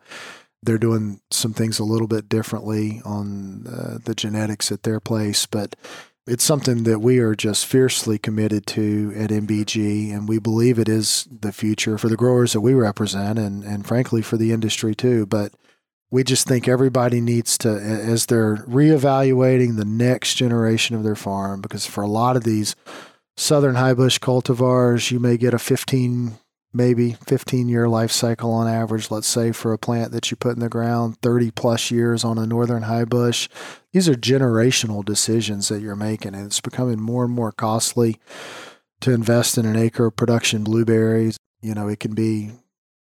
They're 0.62 0.78
doing 0.78 1.20
some 1.30 1.52
things 1.52 1.78
a 1.78 1.84
little 1.84 2.08
bit 2.08 2.28
differently 2.28 3.00
on 3.04 3.68
uh, 3.68 3.98
the 4.04 4.16
genetics 4.16 4.72
at 4.72 4.82
their 4.82 4.98
place, 4.98 5.46
but 5.46 5.76
it's 6.26 6.44
something 6.44 6.82
that 6.82 7.00
we 7.00 7.18
are 7.18 7.34
just 7.34 7.66
fiercely 7.66 8.18
committed 8.18 8.66
to 8.66 9.12
at 9.16 9.30
MBG, 9.30 10.12
and 10.12 10.28
we 10.28 10.38
believe 10.38 10.78
it 10.78 10.88
is 10.88 11.28
the 11.30 11.52
future 11.52 11.98
for 11.98 12.08
the 12.08 12.16
growers 12.16 12.52
that 12.52 12.60
we 12.60 12.74
represent, 12.74 13.38
and 13.38 13.62
and 13.64 13.86
frankly 13.86 14.22
for 14.22 14.36
the 14.36 14.52
industry 14.52 14.94
too. 14.94 15.26
But 15.26 15.52
we 16.10 16.24
just 16.24 16.46
think 16.46 16.68
everybody 16.68 17.20
needs 17.20 17.58
to, 17.58 17.68
as 17.68 18.26
they're 18.26 18.56
reevaluating 18.56 19.76
the 19.76 19.84
next 19.84 20.34
generation 20.34 20.96
of 20.96 21.02
their 21.02 21.16
farm, 21.16 21.60
because 21.60 21.86
for 21.86 22.02
a 22.02 22.08
lot 22.08 22.36
of 22.36 22.44
these 22.44 22.74
southern 23.36 23.74
high 23.74 23.94
bush 23.94 24.18
cultivars, 24.18 25.10
you 25.10 25.20
may 25.20 25.36
get 25.36 25.54
a 25.54 25.58
15 25.58 26.38
maybe 26.76 27.12
15 27.26 27.68
year 27.68 27.88
life 27.88 28.12
cycle 28.12 28.52
on 28.52 28.68
average, 28.68 29.10
let's 29.10 29.26
say 29.26 29.52
for 29.52 29.72
a 29.72 29.78
plant 29.78 30.12
that 30.12 30.30
you 30.30 30.36
put 30.36 30.54
in 30.54 30.60
the 30.60 30.68
ground, 30.68 31.16
30 31.22 31.50
plus 31.52 31.90
years 31.90 32.22
on 32.24 32.38
a 32.38 32.46
northern 32.46 32.82
high 32.82 33.04
bush. 33.04 33.48
These 33.92 34.08
are 34.08 34.14
generational 34.14 35.04
decisions 35.04 35.68
that 35.68 35.80
you're 35.80 35.96
making, 35.96 36.34
and 36.34 36.46
it's 36.46 36.60
becoming 36.60 37.00
more 37.00 37.24
and 37.24 37.32
more 37.32 37.52
costly 37.52 38.20
to 39.00 39.12
invest 39.12 39.58
in 39.58 39.66
an 39.66 39.76
acre 39.76 40.06
of 40.06 40.16
production 40.16 40.64
blueberries. 40.64 41.38
You 41.62 41.74
know, 41.74 41.88
it 41.88 42.00
can 42.00 42.14
be 42.14 42.52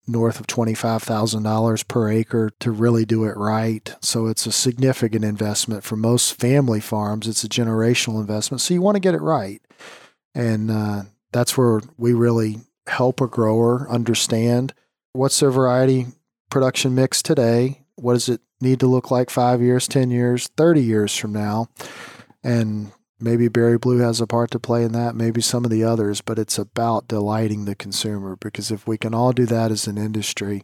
north 0.06 0.38
of 0.38 0.46
$25,000 0.46 1.88
per 1.88 2.10
acre 2.10 2.50
to 2.60 2.70
really 2.70 3.04
do 3.04 3.24
it 3.24 3.36
right. 3.36 3.94
So 4.02 4.26
it's 4.26 4.46
a 4.46 4.52
significant 4.52 5.24
investment 5.24 5.82
for 5.82 5.96
most 5.96 6.38
family 6.38 6.80
farms. 6.80 7.26
It's 7.26 7.44
a 7.44 7.48
generational 7.48 8.20
investment. 8.20 8.60
So 8.60 8.74
you 8.74 8.82
want 8.82 8.96
to 8.96 9.00
get 9.00 9.14
it 9.14 9.22
right. 9.22 9.62
And 10.34 10.70
uh, 10.70 11.02
that's 11.32 11.56
where 11.56 11.80
we 11.96 12.12
really 12.12 12.58
help 12.86 13.20
a 13.20 13.26
grower 13.26 13.88
understand 13.90 14.74
what's 15.12 15.40
their 15.40 15.50
variety 15.50 16.06
production 16.50 16.94
mix 16.94 17.22
today? 17.22 17.82
What 17.96 18.14
does 18.14 18.28
it 18.28 18.40
need 18.60 18.80
to 18.80 18.86
look 18.86 19.10
like 19.10 19.30
five 19.30 19.62
years, 19.62 19.88
10 19.88 20.10
years, 20.10 20.48
30 20.56 20.82
years 20.82 21.16
from 21.16 21.32
now? 21.32 21.68
And 22.42 22.92
maybe 23.20 23.48
Berry 23.48 23.78
Blue 23.78 23.98
has 23.98 24.20
a 24.20 24.26
part 24.26 24.50
to 24.50 24.58
play 24.58 24.84
in 24.84 24.92
that, 24.92 25.14
maybe 25.14 25.40
some 25.40 25.64
of 25.64 25.70
the 25.70 25.84
others, 25.84 26.20
but 26.20 26.38
it's 26.38 26.58
about 26.58 27.08
delighting 27.08 27.64
the 27.64 27.74
consumer 27.74 28.36
because 28.36 28.70
if 28.70 28.86
we 28.86 28.98
can 28.98 29.14
all 29.14 29.32
do 29.32 29.46
that 29.46 29.70
as 29.70 29.86
an 29.86 29.96
industry, 29.96 30.62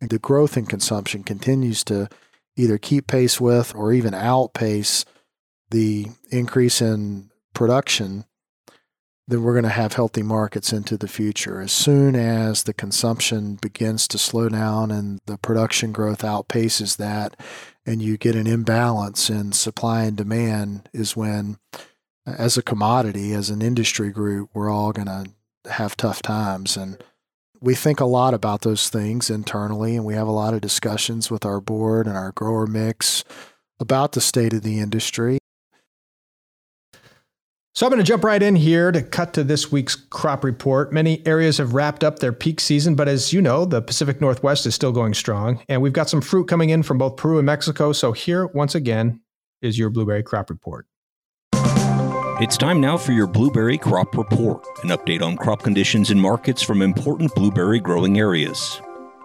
the 0.00 0.18
growth 0.18 0.56
in 0.56 0.66
consumption 0.66 1.22
continues 1.22 1.82
to 1.84 2.08
either 2.56 2.78
keep 2.78 3.06
pace 3.06 3.40
with 3.40 3.74
or 3.74 3.92
even 3.92 4.14
outpace 4.14 5.04
the 5.70 6.06
increase 6.30 6.80
in 6.80 7.30
production, 7.54 8.24
then 9.26 9.42
we're 9.42 9.54
going 9.54 9.64
to 9.64 9.70
have 9.70 9.94
healthy 9.94 10.22
markets 10.22 10.72
into 10.72 10.98
the 10.98 11.08
future. 11.08 11.60
As 11.60 11.72
soon 11.72 12.14
as 12.14 12.64
the 12.64 12.74
consumption 12.74 13.54
begins 13.54 14.06
to 14.08 14.18
slow 14.18 14.50
down 14.50 14.90
and 14.90 15.20
the 15.26 15.38
production 15.38 15.92
growth 15.92 16.20
outpaces 16.20 16.98
that, 16.98 17.34
and 17.86 18.02
you 18.02 18.18
get 18.18 18.36
an 18.36 18.46
imbalance 18.46 19.30
in 19.30 19.52
supply 19.52 20.04
and 20.04 20.16
demand, 20.16 20.88
is 20.92 21.16
when, 21.16 21.56
as 22.26 22.58
a 22.58 22.62
commodity, 22.62 23.32
as 23.32 23.48
an 23.48 23.62
industry 23.62 24.10
group, 24.10 24.50
we're 24.52 24.70
all 24.70 24.92
going 24.92 25.08
to 25.08 25.70
have 25.70 25.96
tough 25.96 26.20
times. 26.20 26.76
And 26.76 27.02
we 27.60 27.74
think 27.74 28.00
a 28.00 28.04
lot 28.04 28.34
about 28.34 28.60
those 28.60 28.90
things 28.90 29.30
internally, 29.30 29.96
and 29.96 30.04
we 30.04 30.14
have 30.14 30.28
a 30.28 30.32
lot 30.32 30.52
of 30.52 30.60
discussions 30.60 31.30
with 31.30 31.46
our 31.46 31.60
board 31.60 32.06
and 32.06 32.16
our 32.16 32.32
grower 32.32 32.66
mix 32.66 33.24
about 33.80 34.12
the 34.12 34.20
state 34.20 34.52
of 34.52 34.62
the 34.62 34.80
industry. 34.80 35.38
So 37.76 37.84
I'm 37.84 37.90
going 37.90 37.98
to 37.98 38.06
jump 38.06 38.22
right 38.22 38.40
in 38.40 38.54
here 38.54 38.92
to 38.92 39.02
cut 39.02 39.32
to 39.32 39.42
this 39.42 39.72
week's 39.72 39.96
crop 39.96 40.44
report. 40.44 40.92
Many 40.92 41.26
areas 41.26 41.58
have 41.58 41.74
wrapped 41.74 42.04
up 42.04 42.20
their 42.20 42.32
peak 42.32 42.60
season, 42.60 42.94
but 42.94 43.08
as 43.08 43.32
you 43.32 43.42
know, 43.42 43.64
the 43.64 43.82
Pacific 43.82 44.20
Northwest 44.20 44.64
is 44.64 44.76
still 44.76 44.92
going 44.92 45.12
strong, 45.12 45.60
and 45.68 45.82
we've 45.82 45.92
got 45.92 46.08
some 46.08 46.20
fruit 46.20 46.46
coming 46.46 46.70
in 46.70 46.84
from 46.84 46.98
both 46.98 47.16
Peru 47.16 47.38
and 47.38 47.46
Mexico. 47.46 47.90
So 47.90 48.12
here, 48.12 48.46
once 48.46 48.76
again, 48.76 49.22
is 49.60 49.76
your 49.76 49.90
blueberry 49.90 50.22
crop 50.22 50.50
report. 50.50 50.86
It's 52.40 52.56
time 52.56 52.80
now 52.80 52.96
for 52.96 53.10
your 53.10 53.26
blueberry 53.26 53.76
crop 53.76 54.16
report, 54.16 54.64
an 54.84 54.90
update 54.90 55.22
on 55.22 55.36
crop 55.36 55.64
conditions 55.64 56.10
and 56.10 56.20
markets 56.22 56.62
from 56.62 56.80
important 56.80 57.34
blueberry 57.34 57.80
growing 57.80 58.20
areas. 58.20 58.80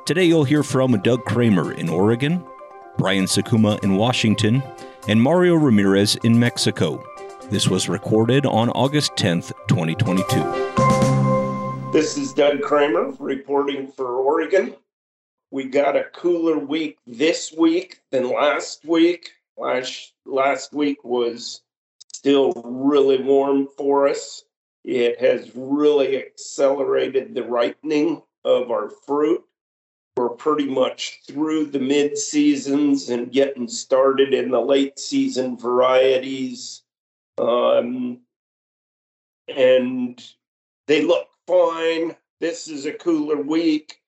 Today 0.07 0.23
you'll 0.23 0.43
hear 0.43 0.63
from 0.63 0.99
Doug 1.03 1.23
Kramer 1.25 1.73
in 1.73 1.87
Oregon, 1.87 2.43
Brian 2.97 3.25
Sakuma 3.25 3.83
in 3.83 3.95
Washington, 3.95 4.63
and 5.07 5.21
Mario 5.21 5.53
Ramirez 5.53 6.15
in 6.23 6.39
Mexico. 6.39 7.03
This 7.49 7.67
was 7.67 7.89
recorded 7.89 8.45
on 8.45 8.69
August 8.69 9.15
10th, 9.15 9.51
2022. 9.69 11.91
This 11.91 12.15
is 12.15 12.31
Doug 12.31 12.61
Kramer 12.61 13.11
reporting 13.17 13.87
for 13.87 14.17
Oregon. 14.17 14.75
We 15.49 15.63
got 15.63 15.95
a 15.95 16.03
cooler 16.13 16.59
week 16.59 16.99
this 17.07 17.51
week 17.51 18.01
than 18.11 18.31
last 18.31 18.85
week. 18.85 19.31
Last, 19.57 20.13
last 20.27 20.73
week 20.73 21.03
was 21.03 21.61
still 22.13 22.53
really 22.63 23.19
warm 23.19 23.67
for 23.75 24.07
us. 24.07 24.43
It 24.83 25.19
has 25.19 25.49
really 25.55 26.23
accelerated 26.23 27.33
the 27.33 27.45
ripening 27.45 28.21
of 28.45 28.69
our 28.69 28.91
fruit. 29.07 29.43
We're 30.15 30.29
pretty 30.29 30.67
much 30.67 31.21
through 31.27 31.71
the 31.71 31.79
mid 31.79 32.15
seasons 32.15 33.09
and 33.09 33.31
getting 33.31 33.67
started 33.67 34.35
in 34.35 34.51
the 34.51 34.61
late 34.61 34.99
season 34.99 35.57
varieties 35.57 36.83
um, 37.39 38.19
and 39.47 40.23
they 40.87 41.03
look 41.03 41.27
fine. 41.47 42.15
This 42.39 42.67
is 42.67 42.85
a 42.85 42.93
cooler 42.93 43.41
week, 43.41 44.01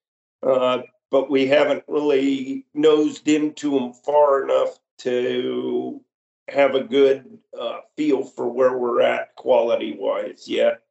uh, 0.43 0.79
but 1.09 1.29
we 1.29 1.47
haven't 1.47 1.83
really 1.87 2.65
nosed 2.73 3.27
into 3.27 3.71
them 3.71 3.93
far 3.93 4.43
enough 4.43 4.79
to 4.99 6.01
have 6.49 6.75
a 6.75 6.83
good 6.83 7.37
uh, 7.59 7.79
feel 7.95 8.23
for 8.23 8.47
where 8.47 8.77
we're 8.77 9.01
at 9.01 9.35
quality 9.35 9.95
wise 9.97 10.47
yet. 10.47 10.81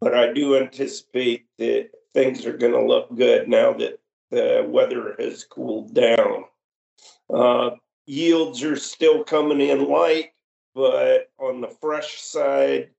But 0.00 0.14
I 0.14 0.32
do 0.32 0.56
anticipate 0.56 1.46
that 1.58 1.90
things 2.14 2.46
are 2.46 2.56
going 2.56 2.72
to 2.72 2.84
look 2.84 3.14
good 3.14 3.48
now 3.48 3.72
that 3.74 4.00
the 4.30 4.64
weather 4.66 5.14
has 5.18 5.44
cooled 5.44 5.94
down. 5.94 6.44
Uh, 7.32 7.70
yields 8.06 8.62
are 8.62 8.76
still 8.76 9.24
coming 9.24 9.60
in 9.60 9.88
light 9.88 10.30
but 10.74 11.30
on 11.38 11.60
the 11.60 11.68
fresh 11.80 12.20
side, 12.20 12.90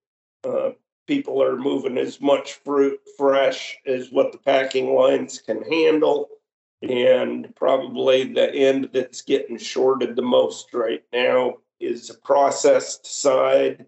uh, 0.44 0.72
people 1.08 1.42
are 1.44 1.58
moving 1.58 1.98
as 1.98 2.22
much 2.22 2.54
fruit 2.54 3.00
fresh 3.18 3.78
as 3.86 4.12
what 4.12 4.32
the 4.32 4.38
packing 4.38 4.96
lines 4.96 5.40
can 5.40 5.62
handle. 5.64 6.30
And 6.82 7.54
probably 7.56 8.34
the 8.34 8.50
end 8.54 8.90
that's 8.94 9.22
getting 9.22 9.58
shorted 9.58 10.16
the 10.16 10.22
most 10.22 10.74
right 10.74 11.04
now 11.12 11.56
is 11.80 12.08
the 12.08 12.16
processed 12.16 13.06
side. 13.06 13.86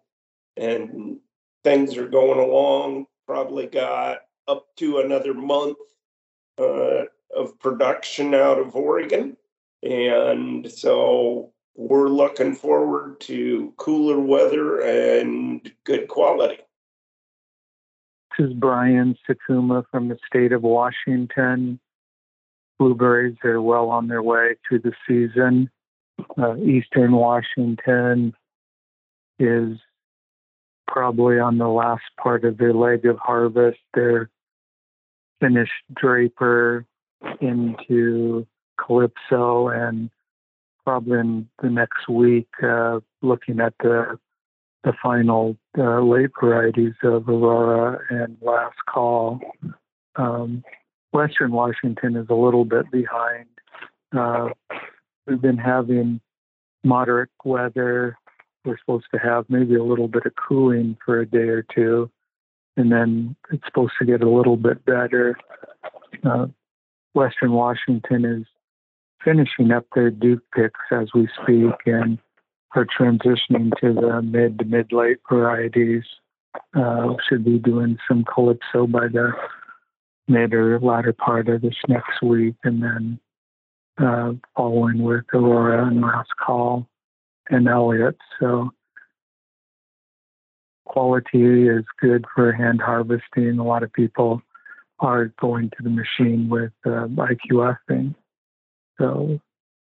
And 0.57 1.17
things 1.63 1.97
are 1.97 2.07
going 2.09 2.39
along. 2.39 3.05
Probably 3.25 3.67
got 3.67 4.23
up 4.47 4.67
to 4.77 4.99
another 4.99 5.33
month 5.33 5.77
uh, 6.59 7.05
of 7.35 7.57
production 7.59 8.35
out 8.35 8.59
of 8.59 8.75
Oregon. 8.75 9.37
And 9.81 10.69
so 10.69 11.52
we're 11.75 12.09
looking 12.09 12.53
forward 12.53 13.19
to 13.21 13.73
cooler 13.77 14.19
weather 14.19 14.79
and 14.81 15.71
good 15.85 16.07
quality. 16.07 16.57
This 18.37 18.47
is 18.47 18.53
Brian 18.53 19.15
Sakuma 19.27 19.83
from 19.91 20.07
the 20.07 20.17
state 20.25 20.51
of 20.51 20.63
Washington. 20.63 21.79
Blueberries 22.79 23.37
are 23.43 23.61
well 23.61 23.89
on 23.89 24.07
their 24.07 24.23
way 24.23 24.55
through 24.67 24.79
the 24.79 24.93
season. 25.07 25.69
Uh, 26.37 26.57
Eastern 26.57 27.13
Washington 27.13 28.33
is 29.39 29.77
probably 30.87 31.39
on 31.39 31.57
the 31.57 31.67
last 31.67 32.03
part 32.21 32.43
of 32.45 32.57
their 32.57 32.73
leg 32.73 33.05
of 33.05 33.17
harvest. 33.17 33.79
They're 33.93 34.29
finished 35.41 35.71
Draper 35.93 36.85
into 37.41 38.45
Calypso 38.79 39.67
and 39.69 40.09
probably 40.85 41.19
in 41.19 41.49
the 41.61 41.69
next 41.69 42.07
week, 42.09 42.47
uh, 42.61 42.99
looking 43.21 43.59
at 43.59 43.73
the 43.79 44.17
the 44.83 44.93
final 45.01 45.55
uh, 45.77 46.01
late 46.01 46.31
varieties 46.39 46.93
of 47.03 47.29
Aurora 47.29 47.99
and 48.09 48.35
Last 48.41 48.75
Call. 48.89 49.39
Um, 50.17 50.63
Western 51.13 51.51
Washington 51.51 52.17
is 52.17 52.27
a 52.29 52.35
little 52.35 52.65
bit 52.65 52.91
behind. 52.91 53.45
Uh, 54.15 54.49
we've 55.25 55.41
been 55.41 55.57
having 55.57 56.19
moderate 56.83 57.29
weather. 57.45 58.17
We're 58.65 58.77
supposed 58.77 59.05
to 59.13 59.19
have 59.19 59.45
maybe 59.47 59.75
a 59.75 59.83
little 59.83 60.07
bit 60.07 60.25
of 60.25 60.33
cooling 60.35 60.97
for 61.05 61.21
a 61.21 61.25
day 61.25 61.49
or 61.49 61.65
two, 61.73 62.09
and 62.75 62.91
then 62.91 63.35
it's 63.51 63.63
supposed 63.65 63.93
to 63.99 64.05
get 64.05 64.21
a 64.21 64.29
little 64.29 64.57
bit 64.57 64.83
better. 64.85 65.37
Uh, 66.23 66.47
Western 67.13 67.51
Washington 67.51 68.25
is 68.25 68.45
finishing 69.23 69.71
up 69.71 69.85
their 69.95 70.09
Duke 70.09 70.43
picks 70.55 70.79
as 70.91 71.09
we 71.13 71.27
speak 71.41 71.73
and 71.85 72.17
are 72.75 72.85
transitioning 72.85 73.71
to 73.81 73.93
the 73.93 74.21
mid 74.21 74.59
to 74.59 74.65
mid 74.65 74.91
late 74.91 75.19
varieties. 75.29 76.03
Uh, 76.75 77.13
should 77.27 77.43
be 77.43 77.57
doing 77.57 77.97
some 78.07 78.23
Calypso 78.23 78.85
by 78.85 79.07
the 79.07 79.31
mid 80.27 80.53
or 80.53 80.79
latter 80.79 81.13
part 81.13 81.49
of 81.49 81.61
this 81.61 81.75
next 81.87 82.21
week, 82.21 82.55
and 82.63 82.83
then 82.83 83.19
uh, 83.97 84.33
following 84.55 85.01
with 85.01 85.25
Aurora 85.33 85.87
and 85.87 86.01
Last 86.01 86.29
Call 86.43 86.87
and 87.49 87.67
Elliott. 87.67 88.17
So 88.39 88.71
quality 90.85 91.67
is 91.67 91.85
good 91.99 92.25
for 92.35 92.51
hand 92.51 92.81
harvesting. 92.81 93.57
A 93.59 93.63
lot 93.63 93.83
of 93.83 93.91
people 93.93 94.41
are 94.99 95.33
going 95.39 95.69
to 95.71 95.83
the 95.83 95.89
machine 95.89 96.49
with 96.49 96.71
uh, 96.85 97.07
IQFing. 97.07 98.15
So 98.99 99.39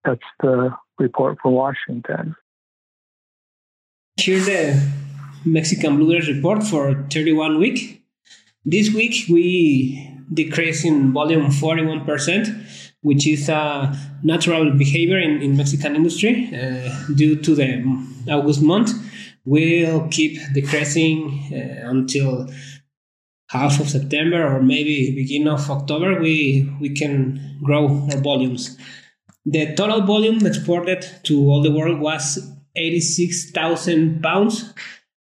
that's 0.04 0.20
the 0.40 0.70
report 0.98 1.38
for 1.42 1.52
Washington. 1.52 2.36
Here's 4.16 4.46
the 4.46 4.90
Mexican 5.44 5.96
blueberry 5.96 6.34
report 6.34 6.62
for 6.62 7.06
31 7.10 7.58
week. 7.58 8.02
This 8.64 8.92
week 8.94 9.26
we 9.28 10.08
decrease 10.32 10.84
in 10.84 11.12
volume 11.12 11.46
41%, 11.46 12.94
which 13.02 13.26
is 13.26 13.48
a 13.48 13.92
natural 14.22 14.70
behavior 14.72 15.18
in, 15.18 15.42
in 15.42 15.56
Mexican 15.56 15.96
industry 15.96 16.50
uh, 16.54 17.12
due 17.14 17.36
to 17.36 17.54
the 17.54 17.82
August 18.30 18.62
month. 18.62 18.90
We'll 19.44 20.06
keep 20.08 20.38
decreasing 20.52 21.50
uh, 21.52 21.90
until 21.90 22.48
half 23.52 23.78
of 23.80 23.88
September 23.90 24.42
or 24.46 24.62
maybe 24.62 25.14
beginning 25.14 25.48
of 25.48 25.70
October, 25.70 26.18
we 26.18 26.66
we 26.80 26.88
can 26.88 27.58
grow 27.62 28.08
our 28.10 28.20
volumes. 28.20 28.78
The 29.44 29.74
total 29.74 30.02
volume 30.02 30.46
exported 30.46 31.04
to 31.24 31.34
all 31.50 31.62
the 31.62 31.70
world 31.70 32.00
was 32.00 32.38
86,000 32.76 34.22
pounds, 34.22 34.72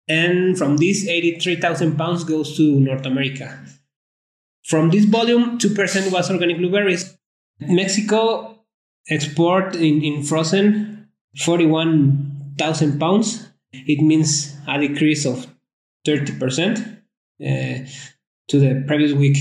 and 0.08 0.58
from 0.58 0.78
this, 0.78 1.08
83,000 1.08 1.98
pounds 1.98 2.24
goes 2.24 2.56
to 2.58 2.80
North 2.80 3.06
America. 3.06 3.48
From 4.66 4.92
this 4.92 5.06
volume, 5.06 5.58
2% 5.58 6.12
was 6.12 6.30
organic 6.30 6.58
blueberries. 6.58 7.18
Mexico 7.60 8.60
export 9.10 9.76
in, 9.76 10.04
in 10.04 10.24
frozen 10.24 11.10
41,000 11.38 13.00
pounds. 13.00 13.48
It 13.74 14.04
means 14.04 14.56
a 14.68 14.78
decrease 14.78 15.26
of 15.26 15.48
30% 16.06 16.91
uh, 17.42 17.86
to 18.48 18.60
the 18.60 18.84
previous 18.88 19.14
week. 19.14 19.38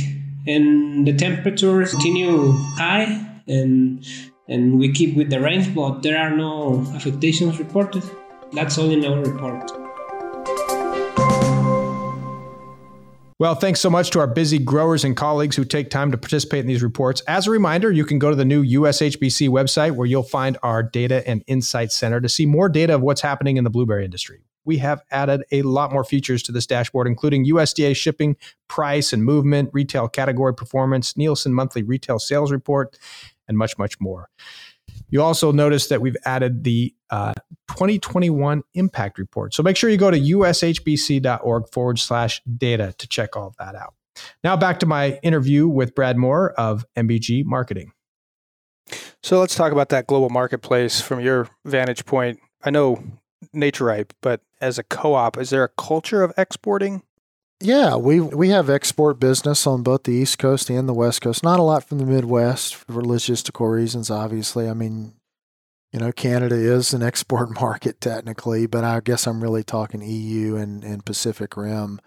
And 0.46 1.06
the 1.06 1.14
temperatures 1.14 1.90
continue 1.92 2.52
high 2.76 3.26
and 3.46 4.04
and 4.48 4.80
we 4.80 4.90
keep 4.92 5.16
with 5.16 5.30
the 5.30 5.40
range, 5.40 5.72
but 5.74 6.02
there 6.02 6.18
are 6.18 6.36
no 6.36 6.84
affectations 6.94 7.58
reported. 7.58 8.02
That's 8.52 8.76
all 8.78 8.90
in 8.90 9.04
our 9.04 9.22
report. 9.22 9.70
Well, 13.38 13.54
thanks 13.54 13.80
so 13.80 13.88
much 13.88 14.10
to 14.10 14.18
our 14.20 14.26
busy 14.26 14.58
growers 14.58 15.02
and 15.02 15.16
colleagues 15.16 15.56
who 15.56 15.64
take 15.64 15.88
time 15.88 16.10
to 16.10 16.18
participate 16.18 16.60
in 16.60 16.66
these 16.66 16.82
reports. 16.82 17.22
As 17.26 17.46
a 17.46 17.50
reminder, 17.50 17.90
you 17.90 18.04
can 18.04 18.18
go 18.18 18.28
to 18.28 18.36
the 18.36 18.44
new 18.44 18.62
USHBC 18.62 19.48
website 19.48 19.92
where 19.92 20.06
you'll 20.06 20.22
find 20.22 20.58
our 20.62 20.82
Data 20.82 21.26
and 21.26 21.42
Insights 21.46 21.96
Center 21.96 22.20
to 22.20 22.28
see 22.28 22.44
more 22.44 22.68
data 22.68 22.96
of 22.96 23.00
what's 23.00 23.22
happening 23.22 23.56
in 23.56 23.64
the 23.64 23.70
blueberry 23.70 24.04
industry. 24.04 24.42
We 24.70 24.78
have 24.78 25.02
added 25.10 25.42
a 25.50 25.62
lot 25.62 25.92
more 25.92 26.04
features 26.04 26.44
to 26.44 26.52
this 26.52 26.64
dashboard, 26.64 27.08
including 27.08 27.44
USDA 27.44 27.96
shipping, 27.96 28.36
price 28.68 29.12
and 29.12 29.24
movement, 29.24 29.70
retail 29.72 30.06
category 30.06 30.54
performance, 30.54 31.16
Nielsen 31.16 31.52
monthly 31.52 31.82
retail 31.82 32.20
sales 32.20 32.52
report, 32.52 32.96
and 33.48 33.58
much, 33.58 33.76
much 33.78 33.98
more. 33.98 34.28
You 35.08 35.22
also 35.22 35.50
notice 35.50 35.88
that 35.88 36.00
we've 36.00 36.16
added 36.24 36.62
the 36.62 36.94
uh, 37.10 37.32
2021 37.70 38.62
impact 38.74 39.18
report. 39.18 39.54
So 39.54 39.64
make 39.64 39.76
sure 39.76 39.90
you 39.90 39.96
go 39.96 40.12
to 40.12 40.20
ushbc.org 40.20 41.68
forward 41.72 41.98
slash 41.98 42.40
data 42.56 42.94
to 42.98 43.08
check 43.08 43.36
all 43.36 43.52
that 43.58 43.74
out. 43.74 43.94
Now 44.44 44.56
back 44.56 44.78
to 44.78 44.86
my 44.86 45.18
interview 45.24 45.66
with 45.66 45.96
Brad 45.96 46.16
Moorer 46.16 46.52
of 46.52 46.86
MBG 46.96 47.44
Marketing. 47.44 47.90
So 49.24 49.40
let's 49.40 49.56
talk 49.56 49.72
about 49.72 49.88
that 49.88 50.06
global 50.06 50.30
marketplace 50.30 51.00
from 51.00 51.18
your 51.18 51.48
vantage 51.64 52.06
point. 52.06 52.38
I 52.62 52.70
know 52.70 53.02
Naturipe, 53.54 54.12
but 54.22 54.42
as 54.60 54.78
a 54.78 54.82
co-op, 54.82 55.38
is 55.38 55.50
there 55.50 55.64
a 55.64 55.68
culture 55.68 56.22
of 56.22 56.32
exporting? 56.36 57.02
Yeah, 57.62 57.96
we 57.96 58.20
we 58.20 58.48
have 58.48 58.70
export 58.70 59.20
business 59.20 59.66
on 59.66 59.82
both 59.82 60.04
the 60.04 60.12
East 60.12 60.38
Coast 60.38 60.70
and 60.70 60.88
the 60.88 60.94
West 60.94 61.20
Coast. 61.20 61.42
Not 61.42 61.60
a 61.60 61.62
lot 61.62 61.84
from 61.84 61.98
the 61.98 62.06
Midwest 62.06 62.74
for 62.74 63.02
logistical 63.02 63.70
reasons, 63.70 64.10
obviously. 64.10 64.66
I 64.66 64.72
mean, 64.72 65.12
you 65.92 66.00
know, 66.00 66.10
Canada 66.10 66.54
is 66.54 66.94
an 66.94 67.02
export 67.10 67.50
market 67.60 68.00
technically, 68.00 68.66
but 68.66 68.82
I 68.82 69.00
guess 69.00 69.26
I'm 69.26 69.42
really 69.42 69.62
talking 69.62 70.00
EU 70.02 70.56
and, 70.56 70.82
and 70.82 71.04
Pacific 71.04 71.54
Rim. 71.54 72.00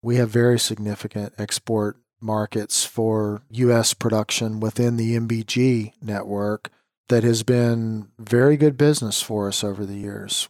We 0.00 0.16
have 0.16 0.30
very 0.30 0.60
significant 0.60 1.34
export 1.38 1.96
markets 2.20 2.84
for 2.84 3.42
U.S. 3.50 3.94
production 3.94 4.60
within 4.60 4.96
the 4.96 5.16
MBG 5.16 5.94
network 6.00 6.70
that 7.08 7.24
has 7.24 7.42
been 7.42 8.08
very 8.18 8.56
good 8.56 8.76
business 8.78 9.20
for 9.20 9.48
us 9.48 9.64
over 9.64 9.84
the 9.84 9.96
years. 9.96 10.48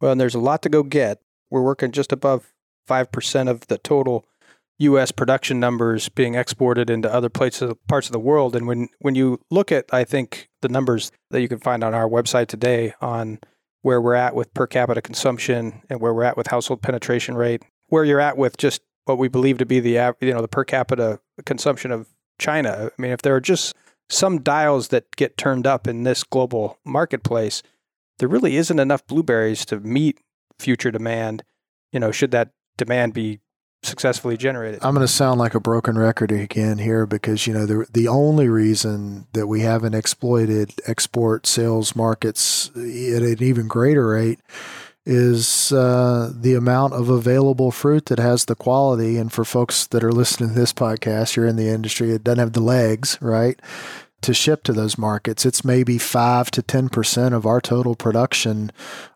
Well, 0.00 0.12
and 0.12 0.20
there's 0.20 0.34
a 0.34 0.40
lot 0.40 0.62
to 0.62 0.68
go 0.68 0.82
get. 0.82 1.20
We're 1.50 1.62
working 1.62 1.92
just 1.92 2.12
above 2.12 2.52
5% 2.88 3.48
of 3.48 3.66
the 3.66 3.78
total 3.78 4.24
U.S. 4.80 5.10
production 5.10 5.58
numbers 5.58 6.08
being 6.08 6.34
exported 6.34 6.88
into 6.88 7.12
other 7.12 7.28
places, 7.28 7.74
parts 7.88 8.06
of 8.06 8.12
the 8.12 8.20
world. 8.20 8.54
And 8.54 8.66
when, 8.66 8.88
when 9.00 9.14
you 9.14 9.40
look 9.50 9.72
at, 9.72 9.86
I 9.92 10.04
think, 10.04 10.48
the 10.62 10.68
numbers 10.68 11.10
that 11.30 11.40
you 11.40 11.48
can 11.48 11.58
find 11.58 11.82
on 11.82 11.94
our 11.94 12.08
website 12.08 12.46
today 12.46 12.94
on 13.00 13.40
where 13.82 14.00
we're 14.00 14.14
at 14.14 14.34
with 14.34 14.52
per 14.54 14.66
capita 14.66 15.02
consumption 15.02 15.82
and 15.88 16.00
where 16.00 16.14
we're 16.14 16.24
at 16.24 16.36
with 16.36 16.48
household 16.48 16.82
penetration 16.82 17.36
rate, 17.36 17.62
where 17.88 18.04
you're 18.04 18.20
at 18.20 18.36
with 18.36 18.56
just 18.56 18.82
what 19.04 19.18
we 19.18 19.28
believe 19.28 19.58
to 19.58 19.66
be 19.66 19.80
the 19.80 20.14
you 20.20 20.32
know 20.32 20.42
the 20.42 20.48
per 20.48 20.64
capita 20.64 21.20
consumption 21.46 21.90
of 21.90 22.08
China. 22.38 22.90
I 22.96 23.02
mean, 23.02 23.10
if 23.10 23.22
there 23.22 23.34
are 23.34 23.40
just 23.40 23.74
some 24.10 24.40
dials 24.42 24.88
that 24.88 25.16
get 25.16 25.36
turned 25.36 25.66
up 25.66 25.86
in 25.86 26.04
this 26.04 26.24
global 26.24 26.78
marketplace, 26.84 27.62
there 28.18 28.28
really 28.28 28.56
isn't 28.56 28.78
enough 28.78 29.06
blueberries 29.06 29.64
to 29.66 29.80
meet 29.80 30.18
future 30.58 30.90
demand. 30.90 31.44
You 31.92 32.00
know, 32.00 32.10
should 32.12 32.30
that 32.32 32.50
demand 32.76 33.14
be 33.14 33.40
successfully 33.82 34.36
generated. 34.36 34.80
I'm 34.82 34.94
going 34.94 35.06
to 35.06 35.12
sound 35.12 35.38
like 35.38 35.54
a 35.54 35.60
broken 35.60 35.96
record 35.96 36.32
again 36.32 36.78
here 36.78 37.06
because 37.06 37.46
you 37.46 37.54
know 37.54 37.66
the 37.66 37.86
the 37.92 38.08
only 38.08 38.48
reason 38.48 39.26
that 39.32 39.46
we 39.46 39.60
haven't 39.60 39.94
exploited 39.94 40.74
export 40.86 41.46
sales 41.46 41.94
markets 41.94 42.70
at 42.74 43.22
an 43.22 43.42
even 43.42 43.68
greater 43.68 44.08
rate 44.08 44.40
is 45.06 45.72
uh, 45.72 46.30
the 46.34 46.54
amount 46.54 46.92
of 46.92 47.08
available 47.08 47.70
fruit 47.70 48.06
that 48.06 48.18
has 48.18 48.44
the 48.44 48.54
quality. 48.54 49.16
And 49.16 49.32
for 49.32 49.42
folks 49.42 49.86
that 49.86 50.04
are 50.04 50.12
listening 50.12 50.50
to 50.50 50.54
this 50.54 50.74
podcast, 50.74 51.34
you're 51.34 51.46
in 51.46 51.56
the 51.56 51.68
industry, 51.68 52.10
it 52.10 52.22
doesn't 52.22 52.40
have 52.40 52.52
the 52.52 52.60
legs, 52.60 53.16
right? 53.22 53.58
To 54.22 54.34
ship 54.34 54.64
to 54.64 54.72
those 54.72 54.98
markets, 54.98 55.46
it's 55.46 55.64
maybe 55.64 55.96
five 55.96 56.50
to 56.50 56.62
10% 56.62 57.32
of 57.32 57.46
our 57.46 57.60
total 57.60 57.94
production 57.94 58.72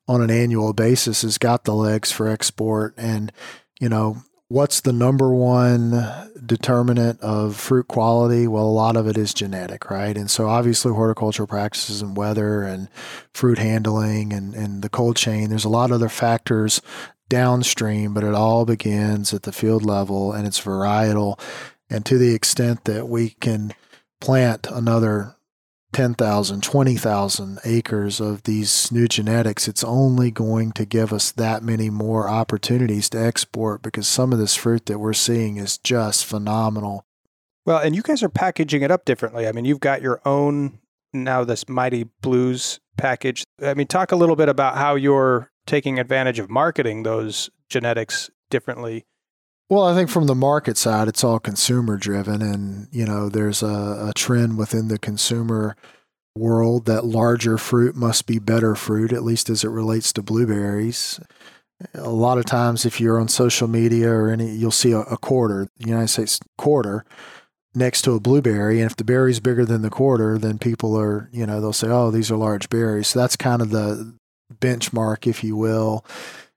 on 0.07 0.23
an 0.23 0.31
annual 0.31 0.73
basis 0.73 1.23
has 1.23 1.39
got 1.39 1.65
the 1.65 1.75
legs 1.75 2.13
for 2.13 2.29
export. 2.29 2.95
And, 2.97 3.33
you 3.81 3.89
know, 3.89 4.23
what's 4.53 4.83
the 4.83 4.93
number 4.93 5.33
one 5.35 6.31
determinant 6.45 7.19
of 7.21 7.57
fruit 7.57 7.89
quality? 7.89 8.47
Well, 8.47 8.65
a 8.65 8.67
lot 8.67 8.97
of 8.97 9.09
it 9.09 9.17
is 9.17 9.33
genetic, 9.33 9.91
right? 9.91 10.17
And 10.17 10.31
so 10.31 10.47
obviously 10.47 10.93
horticultural 10.93 11.47
practices 11.47 12.03
and 12.03 12.17
weather 12.17 12.63
and 12.63 12.89
fruit 13.33 13.59
handling 13.59 14.33
and, 14.33 14.55
and 14.55 14.83
the 14.83 14.91
cold 14.91 15.17
chain, 15.17 15.49
there's 15.49 15.65
a 15.65 15.71
lot 15.71 15.91
of 15.91 15.95
other 15.95 16.11
factors 16.11 16.83
downstream, 17.31 18.13
but 18.13 18.25
it 18.25 18.35
all 18.35 18.67
begins 18.67 19.33
at 19.33 19.45
the 19.45 19.53
field 19.53 19.87
level 19.87 20.33
and 20.33 20.47
it's 20.47 20.61
varietal. 20.61 21.41
And 21.89 22.05
to 22.05 22.19
the 22.19 22.35
extent 22.35 22.85
that 22.85 23.09
we 23.09 23.31
can 23.31 23.73
plant 24.23 24.69
another 24.71 25.35
10,000, 25.93 26.63
20,000 26.63 27.59
acres 27.65 28.21
of 28.21 28.45
these 28.45 28.91
new 28.93 29.09
genetics, 29.09 29.67
it's 29.67 29.83
only 29.83 30.31
going 30.31 30.71
to 30.73 30.87
give 30.87 31.13
us 31.13 31.33
that 31.33 31.65
many 31.65 31.91
more 31.91 32.29
opportunities 32.29 33.11
to 33.11 33.21
export 33.21 33.83
because 33.83 34.07
some 34.07 34.33
of 34.33 34.39
this 34.39 34.55
fruit 34.55 34.87
that 34.87 35.01
we're 35.01 35.13
seeing 35.13 35.57
is 35.57 35.77
just 35.77 36.25
phenomenal. 36.25 37.05
Well, 37.67 37.79
and 37.79 37.97
you 37.97 38.03
guys 38.03 38.23
are 38.23 38.29
packaging 38.29 38.83
it 38.83 38.93
up 38.93 39.05
differently. 39.05 39.49
I 39.49 39.53
mean, 39.53 39.65
you've 39.65 39.81
got 39.81 40.03
your 40.03 40.21
own 40.25 40.79
now 41.13 41.43
this 41.43 41.69
Mighty 41.69 42.05
Blues 42.23 42.79
package. 42.97 43.43
I 43.61 43.75
mean, 43.75 43.89
talk 43.89 44.13
a 44.13 44.17
little 44.17 44.37
bit 44.37 44.49
about 44.49 44.77
how 44.77 44.95
you're 44.95 45.51
taking 45.67 45.99
advantage 45.99 46.39
of 46.39 46.49
marketing 46.49 47.03
those 47.03 47.51
genetics 47.69 48.31
differently 48.51 49.05
well, 49.73 49.85
I 49.85 49.95
think 49.95 50.11
from 50.11 50.27
the 50.27 50.35
market 50.35 50.77
side, 50.77 51.09
it's 51.09 51.25
all 51.25 51.39
consumer 51.39 51.97
driven. 51.97 52.43
And, 52.43 52.89
you 52.93 53.07
know, 53.07 53.31
there's 53.31 53.63
a, 53.63 54.09
a, 54.11 54.13
trend 54.15 54.59
within 54.59 54.89
the 54.89 54.99
consumer 54.99 55.77
world 56.37 56.85
that 56.85 57.07
larger 57.07 57.57
fruit 57.57 57.97
must 57.97 58.27
be 58.27 58.39
better 58.39 58.75
fruit, 58.75 59.15
at 59.15 59.23
least 59.23 59.49
as 59.49 59.65
it 59.65 59.71
relates 59.71 60.13
to 60.13 60.23
blueberries. 60.23 61.19
A 61.95 62.11
lot 62.11 62.37
of 62.37 62.45
times, 62.45 62.85
if 62.85 63.01
you're 63.01 63.19
on 63.19 63.29
social 63.29 63.67
media 63.67 64.11
or 64.11 64.29
any, 64.29 64.51
you'll 64.51 64.73
see 64.73 64.93
a, 64.93 65.01
a 65.01 65.17
quarter, 65.17 65.67
the 65.79 65.89
United 65.89 66.09
States 66.09 66.39
quarter 66.59 67.07
next 67.75 68.03
to 68.03 68.13
a 68.13 68.21
blueberry. 68.21 68.79
And 68.79 68.91
if 68.91 68.97
the 68.97 69.05
berry's 69.05 69.41
bigger 69.41 69.65
than 69.65 69.81
the 69.81 69.89
quarter, 69.89 70.37
then 70.37 70.59
people 70.59 71.01
are, 71.01 71.31
you 71.33 71.47
know, 71.47 71.63
they'll 71.63 71.73
say, 71.73 71.89
oh, 71.89 72.11
these 72.11 72.31
are 72.31 72.37
large 72.37 72.69
berries. 72.69 73.09
So 73.09 73.21
that's 73.21 73.37
kind 73.37 73.63
of 73.63 73.71
the 73.71 74.19
benchmark, 74.55 75.27
if 75.27 75.43
you 75.43 75.57
will. 75.57 76.05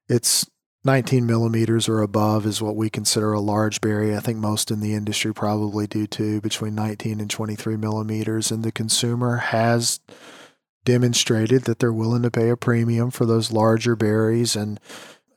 It's 0.10 0.46
19 0.86 1.26
millimeters 1.26 1.90
or 1.90 2.02
above 2.02 2.46
is 2.46 2.62
what 2.62 2.76
we 2.76 2.92
consider 2.92 3.34
a 3.34 3.40
large 3.40 3.82
berry. 3.82 4.16
I 4.16 4.20
think 4.20 4.38
most 4.38 4.70
in 4.70 4.82
the 4.82 4.94
industry 4.94 5.34
probably 5.34 5.88
do 5.88 6.06
too, 6.06 6.40
between 6.42 6.76
19 6.76 7.20
and 7.20 7.30
23 7.30 7.76
millimeters. 7.76 8.52
And 8.52 8.64
the 8.64 8.72
consumer 8.72 9.38
has 9.38 10.00
demonstrated 10.86 11.64
that 11.64 11.80
they're 11.80 11.92
willing 11.92 12.22
to 12.22 12.30
pay 12.30 12.50
a 12.50 12.56
premium 12.56 13.10
for 13.10 13.26
those 13.26 13.52
larger 13.52 13.96
berries. 13.96 14.56
And 14.56 14.80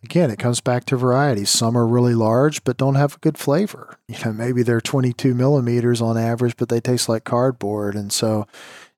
again, 0.04 0.30
it 0.30 0.38
comes 0.38 0.60
back 0.60 0.84
to 0.84 0.98
variety. 0.98 1.46
Some 1.46 1.78
are 1.78 1.86
really 1.86 2.14
large 2.14 2.62
but 2.62 2.76
don't 2.76 2.96
have 2.96 3.14
a 3.14 3.20
good 3.20 3.38
flavor. 3.38 3.98
You 4.06 4.16
know, 4.26 4.34
maybe 4.34 4.62
they're 4.62 4.82
22 4.82 5.34
millimeters 5.34 6.02
on 6.02 6.18
average, 6.18 6.56
but 6.58 6.68
they 6.68 6.80
taste 6.80 7.08
like 7.08 7.24
cardboard. 7.24 7.94
And 7.94 8.12
so 8.12 8.46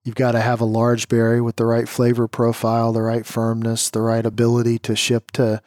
you've 0.03 0.17
got 0.17 0.33
to 0.33 0.41
have 0.41 0.61
a 0.61 0.65
large 0.65 1.09
berry 1.09 1.41
with 1.41 1.55
the 1.55 1.67
right 1.67 1.89
flavor 1.89 2.27
profile, 2.27 2.93
the 2.93 3.03
right 3.03 3.25
firmness, 3.25 3.89
the 3.89 4.01
right 4.01 4.27
ability 4.27 4.81
to 4.81 4.97
ship 4.97 5.31
to 5.33 5.63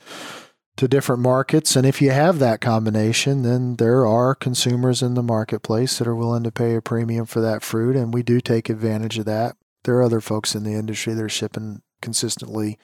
to 0.75 0.87
different 0.87 1.21
markets. 1.21 1.75
And 1.75 1.85
if 1.85 2.01
you 2.01 2.11
have 2.11 2.39
that 2.39 2.61
combination, 2.61 3.43
then 3.43 3.75
there 3.75 4.05
are 4.05 4.33
consumers 4.33 5.01
in 5.01 5.13
the 5.13 5.23
marketplace 5.23 5.97
that 5.97 6.07
are 6.07 6.15
willing 6.15 6.43
to 6.43 6.51
pay 6.51 6.75
a 6.75 6.81
premium 6.81 7.25
for 7.25 7.41
that 7.41 7.61
fruit. 7.61 7.95
And 7.95 8.13
we 8.13 8.23
do 8.23 8.41
take 8.41 8.69
advantage 8.69 9.19
of 9.19 9.25
that. 9.25 9.55
There 9.83 9.95
are 9.97 10.03
other 10.03 10.21
folks 10.21 10.55
in 10.55 10.63
the 10.63 10.73
industry 10.73 11.13
that 11.13 11.23
are 11.23 11.29
shipping 11.29 11.81
consistently 12.01 12.79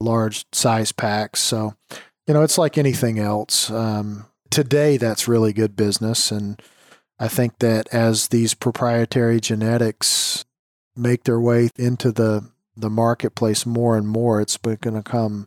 large 0.00 0.46
size 0.52 0.92
packs. 0.92 1.40
So, 1.40 1.74
you 2.26 2.34
know, 2.34 2.42
it's 2.42 2.58
like 2.58 2.78
anything 2.78 3.18
else. 3.18 3.70
Um, 3.70 4.26
today 4.50 4.96
that's 4.96 5.28
really 5.28 5.52
good 5.52 5.76
business. 5.76 6.30
And 6.30 6.60
I 7.18 7.28
think 7.28 7.58
that 7.58 7.92
as 7.92 8.28
these 8.28 8.54
proprietary 8.54 9.40
genetics 9.40 10.44
make 10.96 11.24
their 11.24 11.40
way 11.40 11.70
into 11.76 12.10
the, 12.10 12.50
the 12.76 12.90
marketplace 12.90 13.66
more 13.66 13.96
and 13.96 14.08
more, 14.08 14.40
it's 14.40 14.56
going 14.56 14.78
to 14.94 15.02
come 15.02 15.46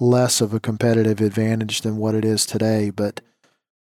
less 0.00 0.40
of 0.40 0.52
a 0.52 0.58
competitive 0.58 1.20
advantage 1.20 1.82
than 1.82 1.98
what 1.98 2.16
it 2.16 2.24
is 2.24 2.44
today. 2.46 2.90
But 2.90 3.20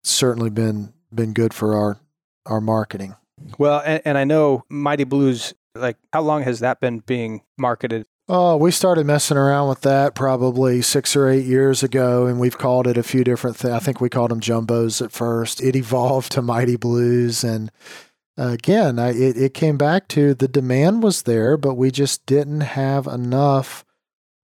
certainly 0.04 0.50
been 0.50 0.94
been 1.14 1.34
good 1.34 1.54
for 1.54 1.76
our 1.76 1.98
our 2.46 2.62
marketing. 2.62 3.16
Well, 3.58 3.82
and, 3.86 4.02
and 4.06 4.18
I 4.18 4.24
know 4.24 4.64
Mighty 4.70 5.04
Blues. 5.04 5.54
Like, 5.76 5.98
how 6.14 6.22
long 6.22 6.44
has 6.44 6.60
that 6.60 6.80
been 6.80 7.00
being 7.00 7.42
marketed? 7.58 8.06
Oh, 8.30 8.56
we 8.56 8.72
started 8.72 9.06
messing 9.06 9.38
around 9.38 9.68
with 9.68 9.82
that 9.82 10.16
probably 10.16 10.82
six 10.82 11.16
or 11.16 11.28
eight 11.28 11.46
years 11.46 11.84
ago, 11.84 12.26
and 12.26 12.40
we've 12.40 12.58
called 12.58 12.88
it 12.88 12.96
a 12.96 13.04
few 13.04 13.24
different 13.24 13.58
things. 13.58 13.74
I 13.74 13.80
think 13.80 14.00
we 14.00 14.08
called 14.08 14.32
them 14.32 14.40
jumbos 14.40 15.04
at 15.04 15.12
first. 15.12 15.62
It 15.62 15.76
evolved 15.76 16.32
to 16.34 16.42
Mighty 16.42 16.78
Blues, 16.78 17.44
and 17.44 17.70
again, 18.38 18.98
I, 18.98 19.10
it, 19.10 19.36
it 19.36 19.54
came 19.54 19.78
back 19.78 20.08
to 20.10 20.34
the 20.34 20.48
demand 20.48 21.04
was 21.04 21.24
there, 21.24 21.58
but 21.58 21.74
we 21.74 21.92
just 21.92 22.26
didn't 22.26 22.62
have 22.62 23.08
enough 23.08 23.84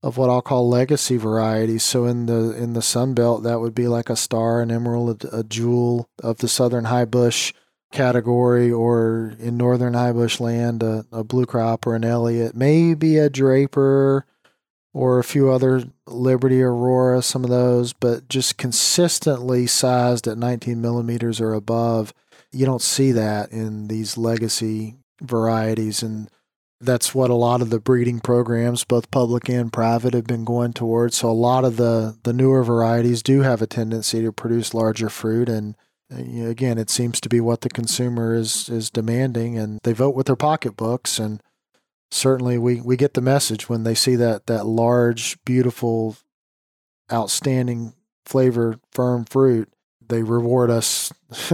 of 0.02 0.18
what 0.18 0.30
I'll 0.30 0.42
call 0.42 0.70
legacy 0.70 1.18
varieties. 1.18 1.84
So 1.84 2.06
in 2.06 2.26
the 2.26 2.52
in 2.52 2.74
the 2.74 2.82
Sun 2.82 3.14
Belt, 3.14 3.44
that 3.44 3.60
would 3.60 3.76
be 3.76 3.88
like 3.88 4.10
a 4.10 4.16
star, 4.16 4.62
an 4.62 4.72
emerald, 4.72 5.26
a, 5.26 5.40
a 5.40 5.44
jewel 5.44 6.10
of 6.24 6.38
the 6.38 6.48
southern 6.48 6.86
high 6.86 7.06
bush 7.06 7.54
category, 7.92 8.72
or 8.72 9.34
in 9.40 9.58
northern 9.58 9.94
high 9.96 10.12
bush 10.12 10.40
land, 10.40 10.84
a, 10.84 11.06
a 11.12 11.24
Bluecrop 11.24 11.86
or 11.88 11.96
an 11.96 12.06
Elliott, 12.06 12.56
maybe 12.56 13.18
a 13.18 13.30
Draper 13.30 14.26
or 14.94 15.20
a 15.20 15.24
few 15.24 15.50
other 15.50 15.84
Liberty 16.08 16.62
Aurora, 16.62 17.22
some 17.22 17.44
of 17.44 17.50
those, 17.50 17.94
but 17.94 18.28
just 18.28 18.58
consistently 18.58 19.68
sized 19.68 20.28
at 20.28 20.38
19 20.38 20.82
millimeters 20.82 21.40
or 21.40 21.54
above. 21.54 22.14
You 22.52 22.66
don't 22.66 22.82
see 22.82 23.12
that 23.12 23.52
in 23.52 23.88
these 23.88 24.18
legacy 24.18 24.96
varieties. 25.22 26.02
And 26.02 26.30
that's 26.82 27.14
what 27.14 27.30
a 27.30 27.36
lot 27.36 27.62
of 27.62 27.70
the 27.70 27.80
breeding 27.80 28.20
programs, 28.20 28.84
both 28.84 29.12
public 29.12 29.50
and 29.50 29.72
private, 29.72 30.14
have 30.14 30.28
been 30.28 30.46
going 30.46 30.74
towards. 30.74 31.18
So 31.18 31.30
a 31.30 31.32
lot 31.32 31.66
of 31.66 31.78
the 31.78 32.18
the 32.24 32.34
newer 32.34 32.64
varieties 32.64 33.22
do 33.22 33.42
have 33.42 33.62
a 33.62 33.68
tendency 33.68 34.22
to 34.22 34.32
produce 34.32 34.74
larger 34.74 35.10
fruit, 35.10 35.50
and 35.50 35.76
again, 36.12 36.78
it 36.78 36.90
seems 36.90 37.20
to 37.22 37.30
be 37.30 37.42
what 37.42 37.62
the 37.62 37.70
consumer 37.70 38.34
is 38.34 38.70
is 38.70 38.90
demanding, 38.90 39.58
and 39.58 39.80
they 39.84 39.94
vote 39.94 40.16
with 40.16 40.28
their 40.28 40.36
pocketbooks. 40.36 41.20
And 41.20 41.42
certainly, 42.12 42.58
we 42.58 42.82
we 42.82 42.96
get 42.96 43.14
the 43.14 43.22
message 43.22 43.68
when 43.68 43.84
they 43.84 43.96
see 43.96 44.16
that 44.16 44.48
that 44.48 44.66
large, 44.66 45.38
beautiful, 45.44 46.16
outstanding 47.12 47.94
flavor, 48.26 48.80
firm 48.92 49.26
fruit. 49.26 49.70
They 50.10 50.24
reward 50.24 50.70
us 50.72 51.14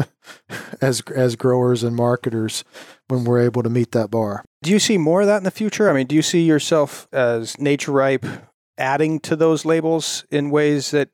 as 0.81 1.01
as 1.13 1.35
growers 1.35 1.83
and 1.83 1.95
marketers 1.95 2.63
when 3.07 3.25
we're 3.25 3.41
able 3.41 3.63
to 3.63 3.69
meet 3.69 3.91
that 3.91 4.09
bar. 4.09 4.43
Do 4.63 4.71
you 4.71 4.79
see 4.79 4.97
more 4.97 5.21
of 5.21 5.27
that 5.27 5.37
in 5.37 5.43
the 5.43 5.51
future? 5.51 5.89
I 5.89 5.93
mean, 5.93 6.07
do 6.07 6.15
you 6.15 6.21
see 6.21 6.43
yourself 6.43 7.07
as 7.11 7.55
Naturipe 7.57 8.41
adding 8.77 9.19
to 9.21 9.35
those 9.35 9.65
labels 9.65 10.25
in 10.31 10.49
ways 10.49 10.91
that 10.91 11.09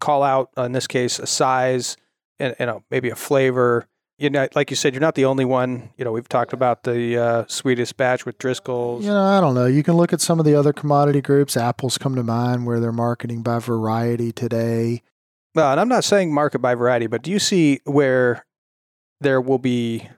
call 0.00 0.22
out, 0.22 0.50
uh, 0.56 0.62
in 0.62 0.72
this 0.72 0.86
case, 0.86 1.18
a 1.18 1.26
size 1.26 1.96
and 2.38 2.54
you 2.60 2.66
know 2.66 2.84
maybe 2.90 3.10
a 3.10 3.16
flavor? 3.16 3.88
You 4.18 4.30
know, 4.30 4.46
like 4.54 4.70
you 4.70 4.76
said, 4.76 4.92
you're 4.92 5.00
not 5.00 5.16
the 5.16 5.24
only 5.24 5.44
one. 5.46 5.90
You 5.96 6.04
know, 6.04 6.12
we've 6.12 6.28
talked 6.28 6.52
about 6.52 6.84
the 6.84 7.16
uh, 7.16 7.44
sweetest 7.48 7.96
batch 7.96 8.24
with 8.24 8.38
Driscoll's. 8.38 9.04
You 9.04 9.10
know, 9.10 9.24
I 9.24 9.40
don't 9.40 9.54
know. 9.54 9.66
You 9.66 9.82
can 9.82 9.94
look 9.94 10.12
at 10.12 10.20
some 10.20 10.38
of 10.38 10.44
the 10.44 10.54
other 10.54 10.72
commodity 10.72 11.22
groups. 11.22 11.56
Apples 11.56 11.98
come 11.98 12.14
to 12.14 12.22
mind 12.22 12.66
where 12.66 12.78
they're 12.78 12.92
marketing 12.92 13.42
by 13.42 13.58
variety 13.58 14.30
today. 14.30 15.02
Well, 15.54 15.70
and 15.72 15.80
I'm 15.80 15.88
not 15.88 16.04
saying 16.04 16.32
market 16.32 16.60
by 16.60 16.74
variety, 16.74 17.06
but 17.06 17.22
do 17.22 17.30
you 17.30 17.38
see 17.38 17.80
where 17.84 18.46
there 19.20 19.40
will 19.40 19.58
be 19.58 20.08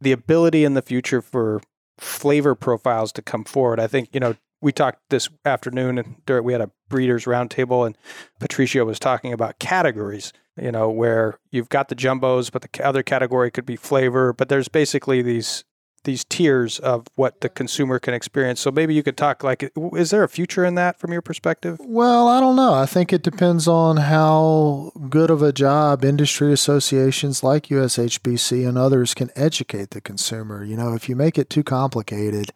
the 0.00 0.12
ability 0.12 0.64
in 0.64 0.74
the 0.74 0.82
future 0.82 1.22
for 1.22 1.60
flavor 1.98 2.54
profiles 2.54 3.12
to 3.12 3.22
come 3.22 3.44
forward. 3.44 3.80
I 3.80 3.86
think, 3.86 4.08
you 4.12 4.20
know, 4.20 4.34
we 4.60 4.72
talked 4.72 5.00
this 5.10 5.28
afternoon 5.44 5.98
and 5.98 6.44
we 6.44 6.52
had 6.52 6.62
a 6.62 6.70
breeders 6.88 7.24
roundtable 7.24 7.86
and 7.86 7.96
Patricio 8.40 8.84
was 8.84 8.98
talking 8.98 9.32
about 9.32 9.58
categories, 9.58 10.32
you 10.60 10.72
know, 10.72 10.90
where 10.90 11.38
you've 11.50 11.68
got 11.68 11.88
the 11.88 11.94
jumbos, 11.94 12.50
but 12.50 12.62
the 12.62 12.84
other 12.84 13.02
category 13.02 13.50
could 13.50 13.66
be 13.66 13.76
flavor, 13.76 14.32
but 14.32 14.48
there's 14.48 14.68
basically 14.68 15.22
these 15.22 15.64
these 16.04 16.24
tiers 16.24 16.78
of 16.78 17.06
what 17.16 17.40
the 17.40 17.48
consumer 17.48 17.98
can 17.98 18.14
experience. 18.14 18.60
So 18.60 18.70
maybe 18.70 18.94
you 18.94 19.02
could 19.02 19.16
talk 19.16 19.42
like 19.42 19.70
is 19.94 20.10
there 20.10 20.22
a 20.22 20.28
future 20.28 20.64
in 20.64 20.74
that 20.76 20.98
from 20.98 21.12
your 21.12 21.22
perspective? 21.22 21.78
Well, 21.80 22.28
I 22.28 22.40
don't 22.40 22.56
know. 22.56 22.72
I 22.72 22.86
think 22.86 23.12
it 23.12 23.22
depends 23.22 23.66
on 23.66 23.96
how 23.96 24.92
good 25.08 25.30
of 25.30 25.42
a 25.42 25.52
job 25.52 26.04
industry 26.04 26.52
associations 26.52 27.42
like 27.42 27.68
USHBC 27.68 28.66
and 28.66 28.78
others 28.78 29.14
can 29.14 29.30
educate 29.34 29.90
the 29.90 30.00
consumer. 30.00 30.64
You 30.64 30.76
know, 30.76 30.94
if 30.94 31.08
you 31.08 31.16
make 31.16 31.38
it 31.38 31.50
too 31.50 31.64
complicated 31.64 32.52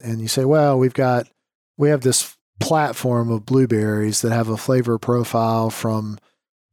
and 0.00 0.20
you 0.20 0.28
say, 0.28 0.44
"Well, 0.44 0.78
we've 0.78 0.94
got 0.94 1.28
we 1.76 1.90
have 1.90 2.00
this 2.00 2.36
platform 2.58 3.30
of 3.30 3.46
blueberries 3.46 4.22
that 4.22 4.32
have 4.32 4.48
a 4.48 4.56
flavor 4.56 4.98
profile 4.98 5.70
from 5.70 6.18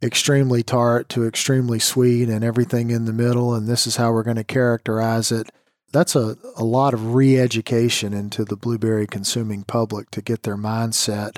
extremely 0.01 0.63
tart 0.63 1.09
to 1.09 1.25
extremely 1.25 1.79
sweet 1.79 2.27
and 2.27 2.43
everything 2.43 2.89
in 2.89 3.05
the 3.05 3.13
middle 3.13 3.53
and 3.53 3.67
this 3.67 3.85
is 3.85 3.95
how 3.95 4.11
we're 4.11 4.23
going 4.23 4.37
to 4.37 4.43
characterize 4.43 5.31
it." 5.31 5.49
That's 5.95 6.15
a, 6.15 6.35
a 6.57 6.63
lot 6.63 6.93
of 6.93 7.15
re-education 7.15 8.13
into 8.13 8.43
the 8.43 8.57
blueberry 8.57 9.07
consuming 9.07 9.63
public 9.63 10.11
to 10.11 10.21
get 10.21 10.43
their 10.43 10.57
mindset 10.57 11.37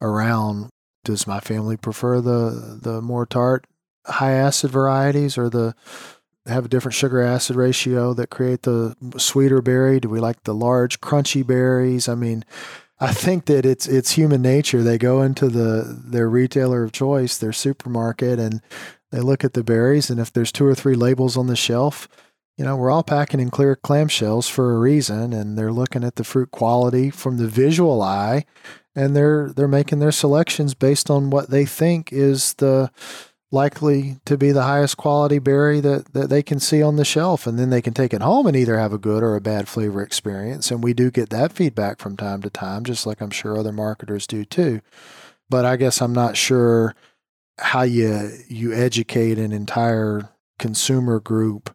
around 0.00 0.70
does 1.04 1.26
my 1.26 1.40
family 1.40 1.76
prefer 1.76 2.20
the 2.20 2.78
the 2.82 3.00
more 3.02 3.26
tart 3.26 3.66
high 4.06 4.32
acid 4.32 4.70
varieties 4.70 5.36
or 5.36 5.50
the 5.50 5.74
have 6.46 6.64
a 6.64 6.68
different 6.68 6.94
sugar 6.94 7.20
acid 7.20 7.56
ratio 7.56 8.14
that 8.14 8.30
create 8.30 8.62
the 8.62 8.96
sweeter 9.18 9.60
berry? 9.60 10.00
Do 10.00 10.08
we 10.08 10.18
like 10.18 10.42
the 10.44 10.54
large 10.54 11.00
crunchy 11.00 11.46
berries? 11.46 12.08
I 12.08 12.14
mean 12.14 12.44
i 13.02 13.12
think 13.12 13.46
that 13.46 13.64
it's 13.66 13.86
it's 13.86 14.12
human 14.12 14.42
nature. 14.42 14.82
They 14.82 14.98
go 14.98 15.22
into 15.22 15.48
the 15.48 16.00
their 16.04 16.28
retailer 16.28 16.84
of 16.84 16.92
choice 16.92 17.36
their 17.36 17.52
supermarket 17.52 18.38
and 18.38 18.62
they 19.10 19.20
look 19.20 19.44
at 19.44 19.54
the 19.54 19.64
berries 19.64 20.08
and 20.10 20.20
if 20.20 20.32
there's 20.32 20.52
two 20.52 20.66
or 20.66 20.74
three 20.74 20.94
labels 20.94 21.36
on 21.36 21.46
the 21.46 21.56
shelf 21.56 22.08
you 22.60 22.66
know, 22.66 22.76
we're 22.76 22.90
all 22.90 23.02
packing 23.02 23.40
in 23.40 23.48
clear 23.48 23.74
clamshells 23.74 24.46
for 24.46 24.74
a 24.74 24.78
reason, 24.78 25.32
and 25.32 25.56
they're 25.56 25.72
looking 25.72 26.04
at 26.04 26.16
the 26.16 26.24
fruit 26.24 26.50
quality 26.50 27.08
from 27.08 27.38
the 27.38 27.46
visual 27.46 28.02
eye, 28.02 28.44
and 28.94 29.16
they're 29.16 29.50
they're 29.56 29.66
making 29.66 29.98
their 29.98 30.12
selections 30.12 30.74
based 30.74 31.08
on 31.08 31.30
what 31.30 31.48
they 31.48 31.64
think 31.64 32.12
is 32.12 32.52
the 32.58 32.90
likely 33.50 34.18
to 34.26 34.36
be 34.36 34.52
the 34.52 34.64
highest 34.64 34.98
quality 34.98 35.38
berry 35.38 35.80
that, 35.80 36.12
that 36.12 36.28
they 36.28 36.42
can 36.42 36.60
see 36.60 36.82
on 36.82 36.96
the 36.96 37.04
shelf. 37.04 37.46
And 37.46 37.58
then 37.58 37.70
they 37.70 37.80
can 37.80 37.94
take 37.94 38.12
it 38.12 38.20
home 38.20 38.46
and 38.46 38.54
either 38.54 38.78
have 38.78 38.92
a 38.92 38.98
good 38.98 39.22
or 39.22 39.36
a 39.36 39.40
bad 39.40 39.66
flavor 39.66 40.02
experience. 40.02 40.70
And 40.70 40.84
we 40.84 40.92
do 40.92 41.10
get 41.10 41.30
that 41.30 41.52
feedback 41.52 41.98
from 41.98 42.14
time 42.14 42.42
to 42.42 42.50
time 42.50 42.84
just 42.84 43.06
like 43.06 43.22
i'm 43.22 43.30
sure 43.30 43.56
other 43.56 43.72
marketers 43.72 44.26
do 44.26 44.44
too. 44.44 44.82
But 45.48 45.64
i 45.64 45.76
guess 45.76 46.02
i'm 46.02 46.12
not 46.12 46.36
sure 46.36 46.94
how 47.58 47.82
you 47.82 48.30
you 48.48 48.74
educate 48.74 49.38
an 49.38 49.50
entire 49.50 50.28
consumer 50.58 51.20
group 51.20 51.74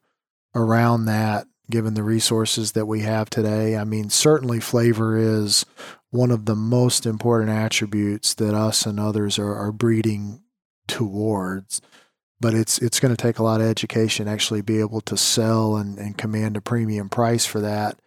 around 0.55 1.05
that 1.05 1.45
given 1.69 1.95
the 1.95 2.03
resources 2.03 2.73
that 2.73 2.85
we 2.85 3.01
have 3.01 3.29
today. 3.29 3.75
I 3.75 3.83
mean, 3.83 4.09
certainly 4.09 4.59
flavor 4.59 5.17
is 5.17 5.65
one 6.11 6.31
of 6.31 6.45
the 6.45 6.55
most 6.55 7.05
important 7.05 7.51
attributes 7.51 8.33
that 8.35 8.53
us 8.53 8.85
and 8.85 8.99
others 8.99 9.39
are, 9.39 9.55
are 9.55 9.71
breeding 9.71 10.41
towards. 10.87 11.81
But 12.39 12.53
it's 12.53 12.79
it's 12.79 12.99
going 12.99 13.15
to 13.15 13.21
take 13.21 13.39
a 13.39 13.43
lot 13.43 13.61
of 13.61 13.67
education 13.67 14.27
actually 14.27 14.61
be 14.61 14.79
able 14.79 15.01
to 15.01 15.17
sell 15.17 15.77
and, 15.77 15.97
and 15.97 16.17
command 16.17 16.57
a 16.57 16.61
premium 16.61 17.09
price 17.09 17.45
for 17.45 17.61
that 17.61 17.97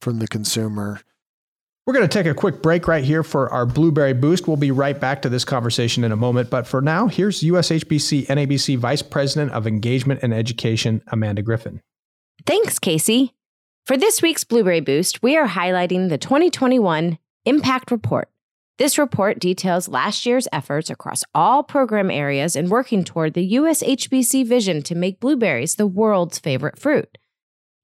from 0.00 0.18
the 0.18 0.28
consumer. 0.28 1.00
We're 1.86 1.94
going 1.94 2.06
to 2.06 2.12
take 2.18 2.26
a 2.26 2.34
quick 2.34 2.60
break 2.60 2.86
right 2.86 3.02
here 3.02 3.22
for 3.22 3.50
our 3.50 3.64
Blueberry 3.64 4.12
Boost. 4.12 4.46
We'll 4.46 4.58
be 4.58 4.70
right 4.70 5.00
back 5.00 5.22
to 5.22 5.30
this 5.30 5.46
conversation 5.46 6.04
in 6.04 6.12
a 6.12 6.16
moment. 6.16 6.50
But 6.50 6.66
for 6.66 6.82
now, 6.82 7.08
here's 7.08 7.40
USHBC 7.40 8.26
NABC 8.26 8.76
Vice 8.76 9.00
President 9.00 9.52
of 9.52 9.66
Engagement 9.66 10.22
and 10.22 10.34
Education, 10.34 11.02
Amanda 11.10 11.40
Griffin. 11.40 11.80
Thanks, 12.46 12.78
Kasey. 12.78 13.32
For 13.84 13.96
this 13.96 14.22
week's 14.22 14.44
Blueberry 14.44 14.80
Boost, 14.80 15.22
we 15.22 15.36
are 15.36 15.48
highlighting 15.48 16.08
the 16.08 16.18
2021 16.18 17.18
Impact 17.44 17.90
Report. 17.90 18.28
This 18.78 18.96
report 18.96 19.40
details 19.40 19.88
last 19.88 20.24
year's 20.24 20.46
efforts 20.52 20.88
across 20.88 21.24
all 21.34 21.62
program 21.62 22.10
areas 22.10 22.54
in 22.54 22.68
working 22.68 23.02
toward 23.02 23.34
the 23.34 23.54
USHBC 23.54 24.46
vision 24.46 24.82
to 24.82 24.94
make 24.94 25.18
blueberries 25.20 25.74
the 25.74 25.86
world's 25.86 26.38
favorite 26.38 26.78
fruit. 26.78 27.18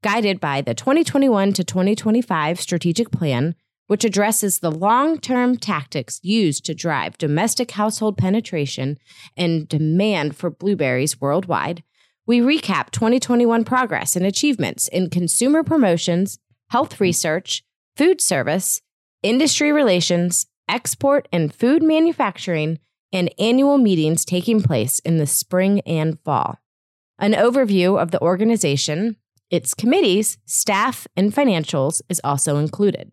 Guided 0.05 0.39
by 0.39 0.61
the 0.61 0.75
2021 0.75 1.53
to 1.55 1.65
2025 1.65 2.61
strategic 2.61 3.11
plan, 3.11 3.57
which 3.87 4.05
addresses 4.05 4.61
the 4.61 4.71
long 4.71 5.19
term 5.19 5.57
tactics 5.57 6.21
used 6.23 6.65
to 6.67 6.75
drive 6.75 7.19
domestic 7.19 7.73
household 7.73 8.17
penetration 8.17 8.99
and 9.37 9.69
demand 9.69 10.37
for 10.37 10.49
blueberries 10.49 11.21
worldwide, 11.21 11.83
we 12.27 12.41
recap 12.41 12.91
2021 12.91 13.65
progress 13.65 14.17
and 14.17 14.25
achievements 14.25 14.89
in 14.89 15.11
consumer 15.11 15.63
promotions, 15.63 16.39
health 16.71 17.01
research, 17.01 17.63
food 17.97 18.21
service, 18.21 18.81
industry 19.23 19.73
relations, 19.73 20.47
export 20.69 21.29
and 21.33 21.55
food 21.55 21.83
manufacturing, 21.83 22.79
and 23.13 23.33
annual 23.39 23.79
meetings 23.79 24.25
taking 24.25 24.63
place 24.63 24.99
in 25.01 25.19
the 25.19 25.27
spring 25.27 25.81
and 25.83 26.19
fall. 26.25 26.59
An 27.19 27.33
overview 27.33 28.01
of 28.01 28.11
the 28.11 28.21
organization, 28.21 29.17
its 29.51 29.75
committees, 29.75 30.39
staff, 30.47 31.07
and 31.17 31.33
financials 31.33 32.01
is 32.09 32.21
also 32.25 32.57
included. 32.57 33.13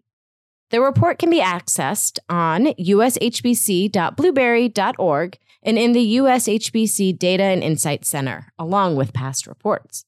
The 0.71 0.81
report 0.81 1.19
can 1.19 1.29
be 1.29 1.41
accessed 1.41 2.17
on 2.29 2.65
ushbc.blueberry.org 2.65 5.38
and 5.63 5.77
in 5.77 5.91
the 5.91 6.15
USHBC 6.15 7.19
Data 7.19 7.43
and 7.43 7.62
Insight 7.62 8.03
Center, 8.05 8.51
along 8.57 8.95
with 8.95 9.13
past 9.13 9.45
reports. 9.47 10.05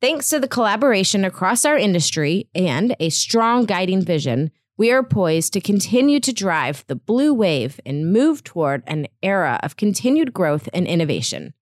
Thanks 0.00 0.28
to 0.28 0.40
the 0.40 0.48
collaboration 0.48 1.24
across 1.24 1.64
our 1.64 1.78
industry 1.78 2.48
and 2.54 2.94
a 2.98 3.08
strong 3.08 3.64
guiding 3.64 4.02
vision, 4.02 4.50
we 4.76 4.90
are 4.90 5.04
poised 5.04 5.52
to 5.52 5.60
continue 5.60 6.18
to 6.20 6.32
drive 6.32 6.84
the 6.88 6.96
blue 6.96 7.32
wave 7.32 7.78
and 7.86 8.12
move 8.12 8.42
toward 8.42 8.82
an 8.88 9.06
era 9.22 9.60
of 9.62 9.76
continued 9.76 10.34
growth 10.34 10.68
and 10.74 10.88
innovation. 10.88 11.54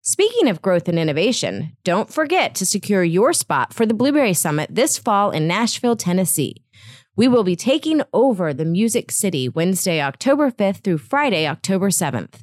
Speaking 0.00 0.48
of 0.48 0.62
growth 0.62 0.88
and 0.88 0.96
innovation, 0.98 1.76
don't 1.82 2.12
forget 2.12 2.54
to 2.54 2.64
secure 2.64 3.02
your 3.02 3.32
spot 3.32 3.74
for 3.74 3.84
the 3.84 3.94
Blueberry 3.94 4.34
Summit 4.34 4.72
this 4.72 4.96
fall 4.96 5.32
in 5.32 5.48
Nashville, 5.48 5.96
Tennessee. 5.96 6.63
We 7.16 7.28
will 7.28 7.44
be 7.44 7.54
taking 7.54 8.02
over 8.12 8.52
the 8.52 8.64
Music 8.64 9.12
City 9.12 9.48
Wednesday, 9.48 10.02
October 10.02 10.50
5th 10.50 10.82
through 10.82 10.98
Friday, 10.98 11.46
October 11.46 11.90
7th. 11.90 12.42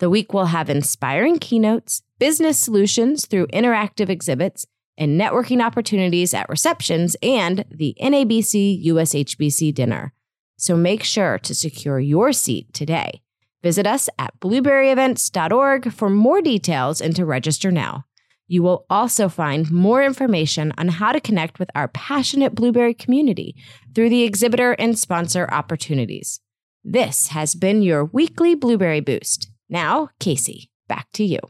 The 0.00 0.10
week 0.10 0.32
will 0.32 0.46
have 0.46 0.68
inspiring 0.68 1.38
keynotes, 1.38 2.02
business 2.18 2.58
solutions 2.58 3.26
through 3.26 3.46
interactive 3.48 4.08
exhibits, 4.08 4.66
and 4.96 5.20
networking 5.20 5.64
opportunities 5.64 6.34
at 6.34 6.48
receptions 6.48 7.16
and 7.22 7.64
the 7.70 7.96
NABC 8.02 8.84
USHBC 8.86 9.72
dinner. 9.72 10.12
So 10.56 10.76
make 10.76 11.04
sure 11.04 11.38
to 11.38 11.54
secure 11.54 12.00
your 12.00 12.32
seat 12.32 12.72
today. 12.74 13.22
Visit 13.62 13.86
us 13.86 14.08
at 14.18 14.38
blueberryevents.org 14.40 15.92
for 15.92 16.10
more 16.10 16.42
details 16.42 17.00
and 17.00 17.14
to 17.14 17.24
register 17.24 17.70
now. 17.70 18.04
You 18.48 18.62
will 18.62 18.86
also 18.88 19.28
find 19.28 19.70
more 19.70 20.02
information 20.02 20.72
on 20.78 20.88
how 20.88 21.12
to 21.12 21.20
connect 21.20 21.58
with 21.58 21.70
our 21.74 21.88
passionate 21.88 22.54
blueberry 22.54 22.94
community 22.94 23.54
through 23.94 24.08
the 24.08 24.24
exhibitor 24.24 24.72
and 24.72 24.98
sponsor 24.98 25.46
opportunities. 25.52 26.40
This 26.82 27.28
has 27.28 27.54
been 27.54 27.82
your 27.82 28.06
weekly 28.06 28.54
Blueberry 28.54 29.00
Boost. 29.00 29.50
Now, 29.68 30.08
Kasey, 30.18 30.68
back 30.88 31.08
to 31.12 31.24
you. 31.24 31.40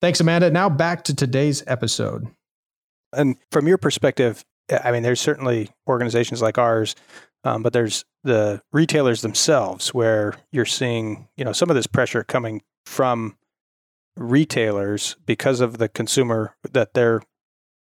Thanks, 0.00 0.20
Amanda. 0.20 0.50
Now 0.50 0.68
back 0.68 1.04
to 1.04 1.14
today's 1.14 1.62
episode. 1.66 2.26
And 3.12 3.36
from 3.52 3.68
your 3.68 3.78
perspective, 3.78 4.44
I 4.84 4.90
mean, 4.90 5.02
there's 5.02 5.20
certainly 5.20 5.70
organizations 5.88 6.42
like 6.42 6.58
ours, 6.58 6.94
um, 7.44 7.62
but 7.62 7.72
there's 7.72 8.04
the 8.24 8.60
retailers 8.72 9.22
themselves 9.22 9.94
where 9.94 10.34
you're 10.52 10.66
seeing, 10.66 11.28
you 11.36 11.44
know, 11.44 11.52
some 11.52 11.70
of 11.70 11.76
this 11.76 11.86
pressure 11.86 12.24
coming 12.24 12.62
from 12.84 13.36
retailers 14.18 15.16
because 15.26 15.60
of 15.60 15.78
the 15.78 15.88
consumer 15.88 16.56
that 16.70 16.94
their 16.94 17.22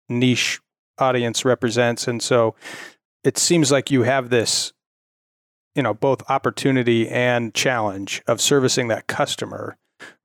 niche 0.10 0.60
audience 0.98 1.46
represents. 1.46 2.08
And 2.08 2.22
so 2.22 2.56
it 3.24 3.38
seems 3.38 3.72
like 3.72 3.91
you 3.91 4.04
have 4.04 4.30
this, 4.30 4.74
you 5.76 5.84
know, 5.84 5.94
both 5.94 6.30
opportunity 6.30 7.08
and 7.10 7.54
challenge 7.54 8.22
of 8.28 8.41
servicing 8.41 8.88
that 8.89 9.08
customer 9.08 9.78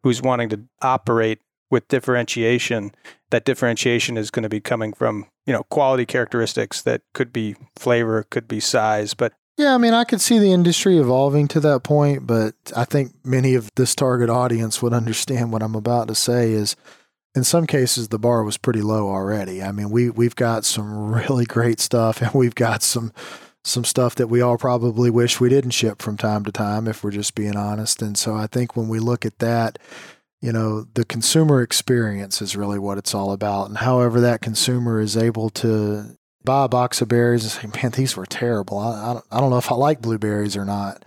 who's 0.03 0.23
wanting 0.23 0.49
to 0.51 0.63
operate 0.83 1.41
with 1.71 1.89
differentiation, 1.89 2.93
that 3.31 3.45
differentiation 3.45 4.17
is 4.17 4.31
going 4.31 4.45
to 4.45 4.49
be 4.49 4.61
coming 4.61 4.93
from, 4.93 5.27
you 5.47 5.53
know, 5.53 5.65
quality 5.65 6.07
characteristics 6.07 6.81
that 6.83 7.03
could 7.13 7.33
be 7.33 7.57
flavor, 7.77 8.25
could 8.31 8.47
be 8.47 8.61
size, 8.61 9.15
but 9.15 9.33
yeah, 9.57 9.75
I 9.75 9.79
mean, 9.79 9.95
I 9.95 10.05
could 10.05 10.21
see 10.21 10.39
the 10.39 10.53
industry 10.53 10.99
evolving 10.99 11.49
to 11.49 11.61
that 11.61 11.83
point, 11.83 12.27
but 12.27 12.55
I 12.77 12.85
think 12.85 13.13
many 13.25 13.55
of 13.55 13.71
this 13.75 13.95
target 13.95 14.29
audience 14.29 14.83
would 14.83 14.93
understand 14.93 15.51
what 15.51 15.63
I'm 15.63 15.75
about 15.75 16.09
to 16.09 16.15
say 16.15 16.53
is 16.53 16.77
in 17.35 17.43
some 17.43 17.67
cases 17.67 18.09
the 18.09 18.19
bar 18.19 18.45
was 18.45 18.59
pretty 18.59 18.83
low 18.83 19.09
already. 19.09 19.63
I 19.63 19.73
mean, 19.73 19.91
we 19.91 20.11
we've 20.11 20.37
got 20.37 20.65
some 20.65 21.15
really 21.15 21.47
great 21.47 21.81
stuff 21.81 22.21
and 22.21 22.33
we've 22.35 22.55
got 22.55 22.83
some 22.83 23.13
some 23.65 23.85
stuff 23.85 24.15
that 24.15 24.29
we 24.29 24.41
all 24.41 24.59
probably 24.59 25.11
wish 25.11 25.41
we 25.41 25.49
didn't 25.49 25.73
ship 25.73 26.01
from 26.01 26.17
time 26.17 26.45
to 26.45 26.53
time 26.53 26.87
if 26.87 27.03
we're 27.03 27.11
just 27.11 27.35
being 27.35 27.57
honest. 27.57 28.01
And 28.01 28.17
so 28.17 28.35
I 28.35 28.47
think 28.47 28.77
when 28.77 28.89
we 28.89 29.01
look 29.01 29.27
at 29.27 29.41
that, 29.41 29.79
you 30.41 30.53
know, 30.53 30.87
the 30.95 31.05
consumer 31.05 31.63
experience 31.63 32.41
is 32.41 32.57
really 32.57 32.79
what 32.79 32.99
it's 32.99 33.15
all 33.15 33.33
about. 33.33 33.69
And 33.69 33.79
however 33.79 34.21
that 34.21 34.41
consumer 34.41 35.01
is 35.01 35.17
able 35.17 35.51
to 35.51 36.16
buy 36.47 36.65
a 36.65 36.69
box 36.69 37.03
of 37.03 37.09
berries 37.09 37.43
and 37.43 37.53
say, 37.75 37.83
man, 37.83 37.93
these 37.93 38.17
were 38.17 38.25
terrible. 38.25 38.79
I, 38.79 39.11
I, 39.11 39.13
don't, 39.13 39.25
I 39.31 39.41
don't 39.41 39.51
know 39.51 39.59
if 39.59 39.71
I 39.71 39.75
like 39.75 40.01
blueberries 40.01 40.57
or 40.57 40.65
not. 40.65 41.05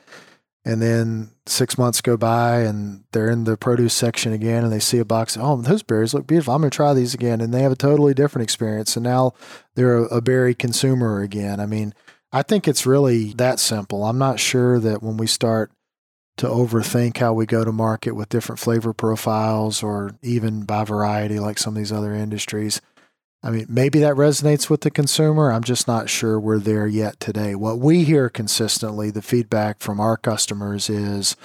And 0.66 0.82
then 0.82 1.32
six 1.48 1.78
months 1.78 2.02
go 2.02 2.16
by 2.16 2.60
and 2.60 3.06
they're 3.12 3.32
in 3.32 3.46
the 3.46 3.58
produce 3.58 3.94
section 3.94 4.34
again 4.34 4.64
and 4.64 4.72
they 4.72 4.80
see 4.80 5.00
a 5.00 5.06
box. 5.06 5.36
Oh, 5.40 5.60
those 5.60 5.82
berries 5.82 6.14
look 6.14 6.28
beautiful. 6.28 6.54
I'm 6.54 6.62
going 6.62 6.70
to 6.70 6.76
try 6.76 6.94
these 6.94 7.16
again. 7.16 7.42
And 7.42 7.52
they 7.52 7.64
have 7.64 7.72
a 7.72 7.78
totally 7.78 8.14
different 8.14 8.44
experience. 8.44 8.96
And 8.96 9.04
now 9.04 9.34
they're 9.74 9.98
a, 9.98 10.18
a 10.18 10.22
berry 10.22 10.54
consumer 10.54 11.22
again. 11.22 11.60
I 11.60 11.66
mean, 11.66 11.96
I 12.32 12.44
think 12.44 12.68
it's 12.68 12.86
really 12.86 13.34
that 13.34 13.60
simple. 13.60 14.04
I'm 14.04 14.20
not 14.20 14.40
sure 14.40 14.80
that 14.80 15.02
when 15.02 15.18
we 15.18 15.26
start 15.26 15.72
to 16.38 16.48
overthink 16.48 17.18
how 17.18 17.34
we 17.34 17.46
go 17.46 17.66
to 17.66 17.72
market 17.72 18.12
with 18.12 18.30
different 18.30 18.60
flavor 18.60 18.94
profiles 18.94 19.82
or 19.82 20.12
even 20.22 20.64
by 20.64 20.86
variety 20.86 21.40
like 21.40 21.58
some 21.58 21.74
of 21.74 21.78
these 21.78 21.92
other 21.92 22.14
industries. 22.14 22.82
I 23.42 23.52
mean, 23.52 23.68
maybe 23.70 24.00
that 24.00 24.16
resonates 24.16 24.70
with 24.70 24.82
the 24.82 24.92
consumer. 24.92 25.52
I'm 25.52 25.64
just 25.64 25.88
not 25.88 26.10
sure 26.10 26.40
we're 26.40 26.60
there 26.60 26.88
yet 26.88 27.20
today. 27.20 27.56
What 27.56 27.80
we 27.80 28.04
hear 28.04 28.30
consistently, 28.30 29.12
the 29.12 29.22
feedback 29.22 29.80
from 29.80 30.00
our 30.00 30.18
customers 30.18 30.90
is 30.90 31.38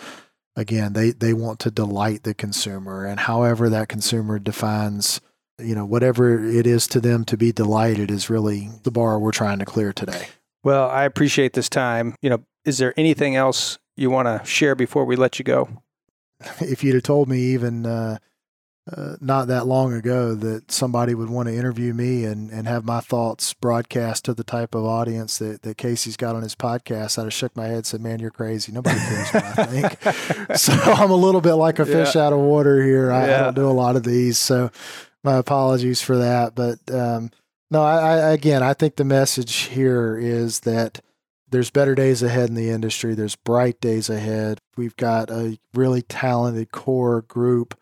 again, 0.56 0.92
they, 0.92 1.10
they 1.10 1.32
want 1.32 1.58
to 1.60 1.70
delight 1.70 2.22
the 2.22 2.34
consumer. 2.34 3.04
And 3.04 3.20
however 3.20 3.68
that 3.68 3.88
consumer 3.88 4.38
defines, 4.38 5.20
you 5.58 5.74
know, 5.74 5.84
whatever 5.84 6.44
it 6.44 6.66
is 6.66 6.86
to 6.88 7.00
them 7.00 7.24
to 7.26 7.36
be 7.36 7.52
delighted 7.52 8.10
is 8.10 8.30
really 8.30 8.70
the 8.82 8.90
bar 8.90 9.18
we're 9.18 9.32
trying 9.32 9.58
to 9.60 9.64
clear 9.64 9.92
today. 9.92 10.28
Well, 10.62 10.88
I 10.88 11.04
appreciate 11.04 11.52
this 11.52 11.68
time. 11.68 12.16
You 12.22 12.30
know, 12.30 12.44
is 12.64 12.78
there 12.78 12.94
anything 12.96 13.36
else 13.36 13.78
you 13.96 14.10
want 14.10 14.26
to 14.26 14.44
share 14.48 14.74
before 14.74 15.04
we 15.04 15.16
let 15.16 15.38
you 15.38 15.44
go? 15.44 15.68
If 16.60 16.82
you'd 16.82 16.94
have 16.94 17.04
told 17.04 17.28
me 17.28 17.38
even 17.38 17.86
uh, 17.86 18.18
uh, 18.90 19.16
not 19.20 19.48
that 19.48 19.66
long 19.66 19.94
ago 19.94 20.34
that 20.34 20.70
somebody 20.70 21.14
would 21.14 21.30
want 21.30 21.48
to 21.48 21.54
interview 21.54 21.94
me 21.94 22.24
and, 22.24 22.50
and 22.50 22.68
have 22.68 22.84
my 22.84 23.00
thoughts 23.00 23.54
broadcast 23.54 24.26
to 24.26 24.34
the 24.34 24.44
type 24.44 24.74
of 24.74 24.84
audience 24.84 25.38
that, 25.38 25.62
that 25.62 25.78
Kasey's 25.78 26.18
got 26.18 26.36
on 26.36 26.42
his 26.42 26.54
podcast, 26.54 27.18
I'd 27.18 27.24
have 27.24 27.32
shook 27.32 27.56
my 27.56 27.64
head 27.64 27.76
and 27.76 27.86
said, 27.86 28.02
Man, 28.02 28.20
you're 28.20 28.30
crazy. 28.30 28.72
Nobody 28.72 28.98
cares 28.98 29.30
what 29.30 29.58
I 29.58 29.64
think. 29.64 30.56
so 30.58 30.72
I'm 30.74 31.10
a 31.10 31.16
little 31.16 31.40
bit 31.40 31.54
like 31.54 31.78
a 31.78 31.86
fish 31.86 32.14
yeah. 32.14 32.26
out 32.26 32.34
of 32.34 32.40
water 32.40 32.82
here. 32.84 33.10
I, 33.10 33.26
yeah. 33.26 33.36
I, 33.36 33.40
don't 33.44 33.54
do 33.54 33.68
a 33.68 33.72
lot 33.72 33.96
of 33.96 34.04
these. 34.04 34.36
So 34.36 34.70
my 35.22 35.36
apologies 35.36 36.02
for 36.02 36.18
that. 36.18 36.54
But 36.54 36.78
um, 36.94 37.30
no, 37.70 37.82
I, 37.82 37.96
I, 37.96 38.16
again, 38.32 38.62
I 38.62 38.74
think 38.74 38.96
the 38.96 39.04
message 39.04 39.54
here 39.54 40.18
is 40.18 40.60
that 40.60 41.00
there's 41.48 41.70
better 41.70 41.94
days 41.94 42.22
ahead 42.22 42.50
in 42.50 42.54
the 42.54 42.68
industry. 42.68 43.14
There's 43.14 43.36
bright 43.36 43.80
days 43.80 44.10
ahead. 44.10 44.58
We've 44.76 44.96
got 44.96 45.30
a 45.30 45.58
really 45.72 46.02
talented 46.02 46.70
core 46.70 47.22
group 47.22 47.78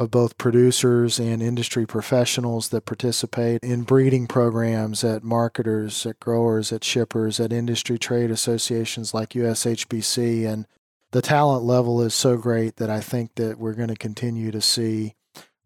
of 0.00 0.10
both 0.10 0.38
producers 0.38 1.18
and 1.18 1.42
industry 1.42 1.84
professionals 1.86 2.70
that 2.70 2.86
participate 2.86 3.62
in 3.62 3.82
breeding 3.82 4.26
programs 4.26 5.04
at 5.04 5.22
marketers, 5.22 6.06
at 6.06 6.18
growers, 6.18 6.72
at 6.72 6.82
shippers, 6.82 7.38
at 7.38 7.52
industry 7.52 7.98
trade 7.98 8.30
associations 8.30 9.12
like 9.12 9.30
USHBC. 9.30 10.50
And 10.50 10.66
the 11.10 11.20
talent 11.20 11.64
level 11.64 12.00
is 12.00 12.14
so 12.14 12.38
great 12.38 12.76
that 12.76 12.88
I 12.88 13.00
think 13.00 13.34
that 13.34 13.58
we're 13.58 13.74
going 13.74 13.90
to 13.90 13.94
continue 13.94 14.50
to 14.50 14.62
see 14.62 15.16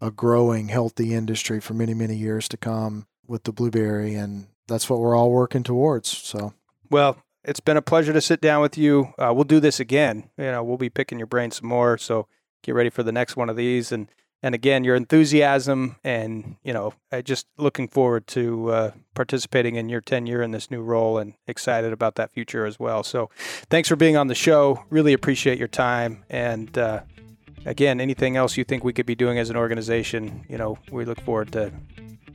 a 0.01 0.11
growing, 0.11 0.66
healthy 0.66 1.14
industry 1.14 1.61
for 1.61 1.75
many, 1.75 1.94
many 1.94 2.16
years 2.16 2.49
to 2.49 2.57
come 2.57 3.07
with 3.29 3.44
the 3.44 3.53
blueberry. 3.53 4.14
And 4.14 4.49
that's 4.66 4.90
what 4.90 4.99
we're 4.99 5.16
all 5.16 5.31
working 5.31 5.62
towards. 5.62 6.09
So, 6.09 6.55
well, 6.90 7.18
it's 7.44 7.61
been 7.61 7.77
a 7.77 7.83
pleasure 7.83 8.12
to 8.12 8.20
sit 8.20 8.40
down 8.40 8.62
with 8.62 8.77
you. 8.77 9.14
Uh, 9.16 9.33
we'll 9.33 9.44
do 9.44 9.61
this 9.61 9.79
again. 9.79 10.29
You 10.37 10.47
know, 10.47 10.64
we'll 10.64 10.77
be 10.77 10.90
picking 10.90 11.18
your 11.18 11.29
brain 11.29 11.53
some 11.53 11.68
more. 11.68 11.97
So 11.99 12.27
get 12.64 12.75
ready 12.75 12.90
for 12.90 13.05
the 13.05 13.12
next 13.12 13.37
one 13.37 13.49
of 13.49 13.55
these. 13.55 13.92
And 13.92 14.09
and 14.44 14.54
again, 14.54 14.85
your 14.85 14.94
enthusiasm 14.94 15.96
and 16.04 16.57
you 16.62 16.74
know, 16.74 16.92
just 17.24 17.46
looking 17.57 17.88
forward 17.88 18.26
to 18.26 18.70
uh, 18.70 18.90
participating 19.14 19.76
in 19.76 19.88
your 19.88 20.02
tenure 20.02 20.42
in 20.42 20.50
this 20.50 20.70
new 20.70 20.83
role 20.83 21.16
and 21.16 21.33
excited 21.46 21.94
about 21.94 22.16
that 22.16 22.30
future 22.30 22.66
as 22.66 22.78
well. 22.78 23.02
So, 23.02 23.30
thanks 23.70 23.88
for 23.88 23.96
being 23.96 24.18
on 24.18 24.26
the 24.26 24.35
show. 24.35 24.85
Really 24.90 25.14
appreciate 25.14 25.59
your 25.59 25.68
time. 25.68 26.24
And 26.28 26.76
uh, 26.76 27.00
again, 27.64 28.02
anything 28.02 28.37
else 28.37 28.59
you 28.59 28.64
think 28.64 28.85
we 28.85 28.92
could 28.92 29.07
be 29.07 29.14
doing 29.14 29.38
as 29.38 29.48
an 29.48 29.57
organization, 29.57 30.44
you 30.46 30.59
know, 30.59 30.76
we 30.92 31.07
look 31.07 31.22
forward 31.22 31.50
to 31.52 31.72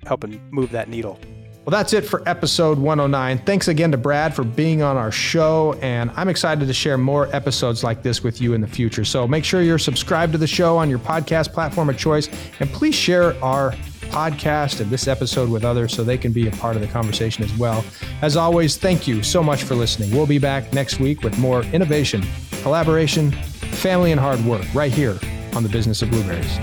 helping 0.08 0.42
move 0.50 0.72
that 0.72 0.90
needle. 0.90 1.20
Well, 1.66 1.78
that's 1.78 1.94
it 1.94 2.02
for 2.02 2.28
episode 2.28 2.80
109. 2.80 3.46
Thanks 3.46 3.68
again 3.68 3.92
to 3.92 3.98
Brad 3.98 4.34
for 4.34 4.44
being 4.44 4.82
on 4.82 4.98
our 4.98 5.12
show, 5.12 5.74
and 5.82 6.10
I'm 6.16 6.30
excited 6.30 6.66
to 6.66 6.74
share 6.74 6.98
more 6.98 7.28
episodes 7.36 7.84
like 7.84 8.02
this 8.02 8.24
with 8.24 8.42
you 8.42 8.54
in 8.54 8.62
the 8.62 8.68
future. 8.68 9.06
So 9.06 9.28
make 9.28 9.46
sure 9.46 9.62
you're 9.62 9.78
subscribed 9.78 10.32
to 10.32 10.40
the 10.40 10.48
show 10.48 10.78
on 10.78 10.90
your 10.90 11.00
podcast 11.00 11.54
platform 11.54 11.90
of 11.90 11.98
choice, 11.98 12.28
and 12.60 12.72
please 12.72 12.96
share 12.96 13.36
our 13.44 13.74
podcast 14.10 14.80
and 14.80 14.90
this 14.90 15.08
episode 15.08 15.50
with 15.50 15.64
others 15.64 15.94
so 15.94 16.04
they 16.04 16.18
can 16.18 16.32
be 16.32 16.48
a 16.48 16.52
part 16.52 16.76
of 16.76 16.82
the 16.82 16.88
conversation 16.88 17.44
as 17.44 17.56
well. 17.56 17.86
As 18.24 18.36
always, 18.36 18.78
thank 18.78 19.08
you 19.08 19.22
so 19.22 19.44
much 19.44 19.64
for 19.64 19.76
listening. 19.76 20.10
We'll 20.12 20.26
be 20.26 20.40
back 20.40 20.74
next 20.74 21.00
week 21.00 21.22
with 21.22 21.38
more 21.38 21.64
innovation, 21.66 22.26
collaboration, 22.64 23.32
family 23.32 24.12
and 24.12 24.20
hard 24.20 24.44
work 24.46 24.66
right 24.74 24.92
here 24.92 25.20
on 25.54 25.62
the 25.62 25.70
business 25.70 26.02
of 26.02 26.10
blueberries. 26.10 26.58